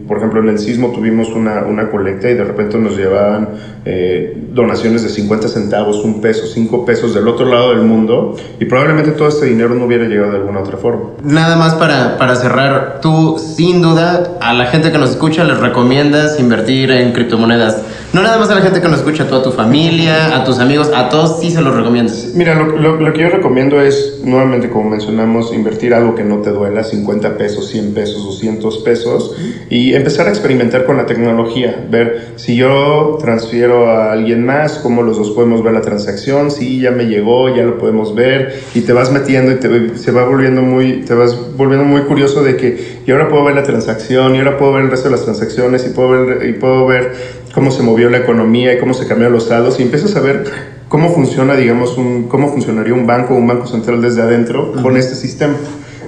por 0.06 0.18
ejemplo, 0.18 0.40
en 0.40 0.48
el 0.48 0.58
sismo 0.58 0.92
tuvimos 0.92 1.28
una, 1.30 1.64
una 1.64 1.90
colecta 1.90 2.30
y 2.30 2.34
de 2.34 2.44
repente 2.44 2.78
nos 2.78 2.96
llevaban 2.96 3.48
eh, 3.84 4.36
donaciones 4.52 5.02
de 5.02 5.08
50 5.08 5.48
centavos, 5.48 6.04
un 6.04 6.20
peso, 6.20 6.46
5 6.46 6.84
pesos 6.84 7.14
del 7.14 7.28
otro 7.28 7.46
lado 7.46 7.70
del 7.70 7.82
mundo 7.82 8.36
y 8.60 8.64
probablemente 8.66 9.12
todo 9.12 9.28
este 9.28 9.46
dinero 9.46 9.75
no 9.75 9.84
hubiera 9.84 10.04
llegado 10.04 10.32
de 10.32 10.38
alguna 10.38 10.60
otra 10.60 10.76
forma. 10.76 11.10
Nada 11.22 11.56
más 11.56 11.75
para, 11.75 12.18
para 12.18 12.36
cerrar, 12.36 13.00
tú 13.00 13.36
sin 13.38 13.82
duda 13.82 14.38
a 14.40 14.52
la 14.54 14.66
gente 14.66 14.92
que 14.92 14.98
nos 14.98 15.10
escucha 15.10 15.44
les 15.44 15.58
recomiendas 15.58 16.38
invertir 16.38 16.90
en 16.90 17.12
criptomonedas. 17.12 17.82
No 18.16 18.23
nada 18.23 18.38
más 18.38 18.49
a 18.49 18.54
la 18.54 18.62
gente 18.62 18.80
que 18.80 18.88
nos 18.88 19.00
escucha, 19.00 19.25
a 19.25 19.28
toda 19.28 19.42
tu 19.42 19.52
familia, 19.52 20.35
a 20.35 20.42
tus 20.42 20.58
amigos, 20.58 20.90
a 20.94 21.11
todos 21.11 21.38
sí 21.38 21.50
se 21.50 21.61
los 21.61 21.76
recomiendas. 21.76 22.30
Mira, 22.35 22.54
lo, 22.54 22.96
lo, 22.99 23.12
que 23.12 23.20
yo 23.20 23.28
recomiendo 23.28 23.78
es, 23.78 24.23
nuevamente 24.25 24.70
como 24.70 24.88
mencionamos, 24.88 25.52
invertir 25.52 25.92
algo 25.92 26.14
que 26.14 26.25
no 26.25 26.38
te 26.38 26.49
duela, 26.49 26.82
50 26.82 27.37
pesos, 27.37 27.68
100 27.68 27.92
pesos, 27.92 28.25
200 28.25 28.78
pesos, 28.78 29.37
y 29.68 29.92
empezar 29.92 30.28
a 30.28 30.30
experimentar 30.30 30.87
con 30.87 30.96
la 30.96 31.04
tecnología, 31.04 31.85
ver 31.90 32.28
si 32.37 32.56
yo 32.56 33.18
transfiero 33.20 33.90
a 33.90 34.12
alguien 34.12 34.46
más, 34.46 34.78
cómo 34.78 35.02
los 35.02 35.18
dos 35.18 35.32
podemos 35.32 35.62
ver 35.62 35.75
la 35.75 35.82
transacción, 35.82 36.50
si 36.50 36.80
ya 36.80 36.92
me 36.92 37.08
llegó, 37.08 37.54
ya 37.54 37.64
lo 37.64 37.76
podemos 37.76 38.14
ver, 38.14 38.62
y 38.75 38.80
te 38.80 38.94
vas 38.94 39.12
metiendo 39.12 39.52
y 39.52 39.56
te, 39.56 39.99
se 39.99 40.11
va 40.11 40.25
volviendo 40.25 40.62
muy, 40.62 41.02
te 41.02 41.12
vas 41.12 41.37
volviendo 41.54 41.85
muy 41.85 42.00
curioso 42.04 42.42
de 42.42 42.56
que, 42.56 43.00
y 43.06 43.11
ahora 43.11 43.28
puedo 43.28 43.44
ver 43.44 43.56
la 43.56 43.62
transacción, 43.62 44.35
y 44.35 44.38
ahora 44.38 44.56
puedo 44.56 44.73
ver 44.73 44.85
el 44.85 44.90
resto 44.90 45.11
de 45.11 45.16
las 45.16 45.25
transacciones, 45.25 45.87
y 45.87 45.90
puedo 45.90 46.08
ver, 46.08 46.49
y 46.49 46.54
puedo 46.54 46.87
ver 46.87 47.37
cómo 47.56 47.70
se 47.70 47.82
movió 47.82 48.10
la 48.10 48.18
economía 48.18 48.75
y 48.75 48.78
cómo 48.78 48.92
se 48.92 49.06
cambiaron 49.06 49.32
los 49.32 49.46
saldos 49.46 49.80
y 49.80 49.82
empiezas 49.82 50.14
a 50.14 50.20
ver 50.20 50.44
cómo 50.90 51.08
funciona, 51.14 51.56
digamos, 51.56 51.96
un, 51.96 52.25
cómo 52.28 52.52
funcionaría 52.52 52.92
un 52.92 53.06
banco, 53.06 53.34
un 53.34 53.46
banco 53.46 53.66
central 53.66 54.02
desde 54.02 54.20
adentro 54.20 54.75
con 54.82 54.94
este 54.98 55.14
sistema. 55.14 55.54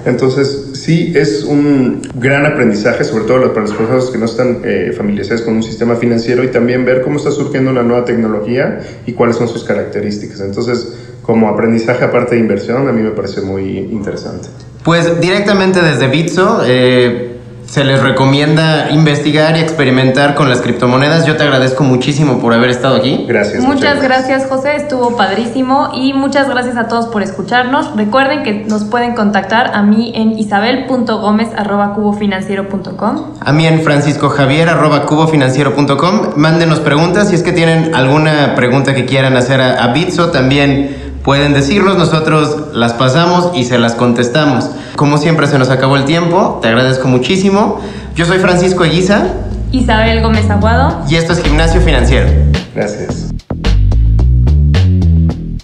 Entonces, 0.05 0.69
sí 0.73 1.11
es 1.15 1.43
un 1.43 2.03
gran 2.13 2.45
aprendizaje, 2.45 3.03
sobre 3.03 3.23
todo 3.23 3.51
para 3.51 3.65
las 3.65 3.75
personas 3.75 4.11
que 4.11 4.19
no 4.19 4.25
están 4.25 4.59
eh, 4.63 4.93
familiarizadas 4.95 5.41
con 5.41 5.55
un 5.55 5.63
sistema 5.63 5.95
financiero 5.95 6.43
y 6.43 6.49
también 6.49 6.85
ver 6.85 7.01
cómo 7.01 7.17
está 7.17 7.31
surgiendo 7.31 7.71
una 7.71 7.81
nueva 7.81 8.05
tecnología 8.05 8.81
y 9.07 9.13
cuáles 9.13 9.35
son 9.35 9.47
sus 9.47 9.63
características. 9.63 10.41
Entonces, 10.41 10.93
como 11.23 11.49
aprendizaje 11.49 12.05
aparte 12.05 12.35
de 12.35 12.41
inversión, 12.41 12.87
a 12.87 12.91
mí 12.91 13.01
me 13.01 13.09
parece 13.09 13.41
muy 13.41 13.79
interesante. 13.79 14.49
Pues 14.83 15.19
directamente 15.19 15.81
desde 15.81 16.09
Bitso, 16.09 16.61
eh, 16.63 17.38
se 17.69 17.83
les 17.83 18.01
recomienda 18.01 18.89
investigar 18.89 19.55
y 19.55 19.59
experimentar 19.59 20.33
con 20.33 20.49
las 20.49 20.61
criptomonedas. 20.61 21.27
Yo 21.27 21.37
te 21.37 21.43
agradezco 21.43 21.83
muchísimo 21.83 22.39
por 22.39 22.55
haber 22.55 22.71
estado 22.71 22.95
aquí. 22.95 23.25
Gracias. 23.27 23.63
Muchas, 23.63 24.01
gracias 24.01 24.47
José, 24.49 24.75
estuvo 24.75 25.15
padrísimo 25.15 25.91
y 25.93 26.13
muchas 26.13 26.49
gracias 26.49 26.77
a 26.77 26.87
todos 26.87 27.05
por 27.07 27.21
escucharnos. 27.21 27.95
Recuerden 27.95 28.41
que 28.41 28.65
nos 28.65 28.85
pueden 28.85 29.13
contactar 29.13 29.69
a 29.75 29.83
mí 29.83 30.11
en 30.15 30.39
isabel.gomez.cubofinanciero.com. 30.39 33.25
A 33.39 33.53
mí 33.53 33.67
en 33.67 33.81
franciscojavier.cubofinanciero.com. 33.81 36.21
Mándenos 36.37 36.79
preguntas 36.79 37.29
si 37.29 37.35
es 37.35 37.43
que 37.43 37.51
tienen 37.51 37.93
alguna 37.93 38.55
pregunta 38.55 38.95
que 38.95 39.05
quieran 39.05 39.37
hacer 39.37 39.61
a, 39.61 39.83
a 39.83 39.93
Bitso 39.93 40.31
también 40.31 41.08
pueden 41.23 41.53
decirnos, 41.53 41.97
nosotros 41.97 42.73
las 42.73 42.93
pasamos 42.93 43.51
y 43.55 43.63
se 43.63 43.77
las 43.77 43.93
contestamos. 43.95 44.69
Como 44.95 45.17
siempre 45.17 45.47
se 45.47 45.59
nos 45.59 45.69
acabó 45.69 45.95
el 45.95 46.05
tiempo, 46.05 46.59
te 46.61 46.67
agradezco 46.67 47.07
muchísimo. 47.07 47.79
Yo 48.15 48.25
soy 48.25 48.39
Francisco 48.39 48.83
Eguiza. 48.83 49.27
Isabel 49.71 50.21
Gómez 50.21 50.49
Aguado. 50.49 51.03
Y 51.07 51.15
esto 51.15 51.33
es 51.33 51.43
Gimnasio 51.43 51.81
Financiero. 51.81 52.27
Gracias. 52.75 53.29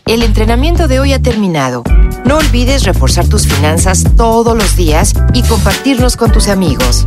El 0.05 0.21
entrenamiento 0.21 0.87
de 0.87 0.99
hoy 0.99 1.13
ha 1.13 1.21
terminado. 1.21 1.83
No 2.25 2.37
olvides 2.37 2.83
reforzar 2.83 3.27
tus 3.27 3.47
finanzas 3.47 4.03
todos 4.15 4.55
los 4.55 4.75
días 4.75 5.13
y 5.33 5.41
compartirlos 5.43 6.15
con 6.15 6.31
tus 6.31 6.47
amigos. 6.47 7.05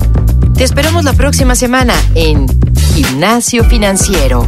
Te 0.55 0.65
esperamos 0.65 1.05
la 1.05 1.13
próxima 1.13 1.55
semana 1.55 1.95
en 2.15 2.47
Gimnasio 2.95 3.65
Financiero. 3.65 4.45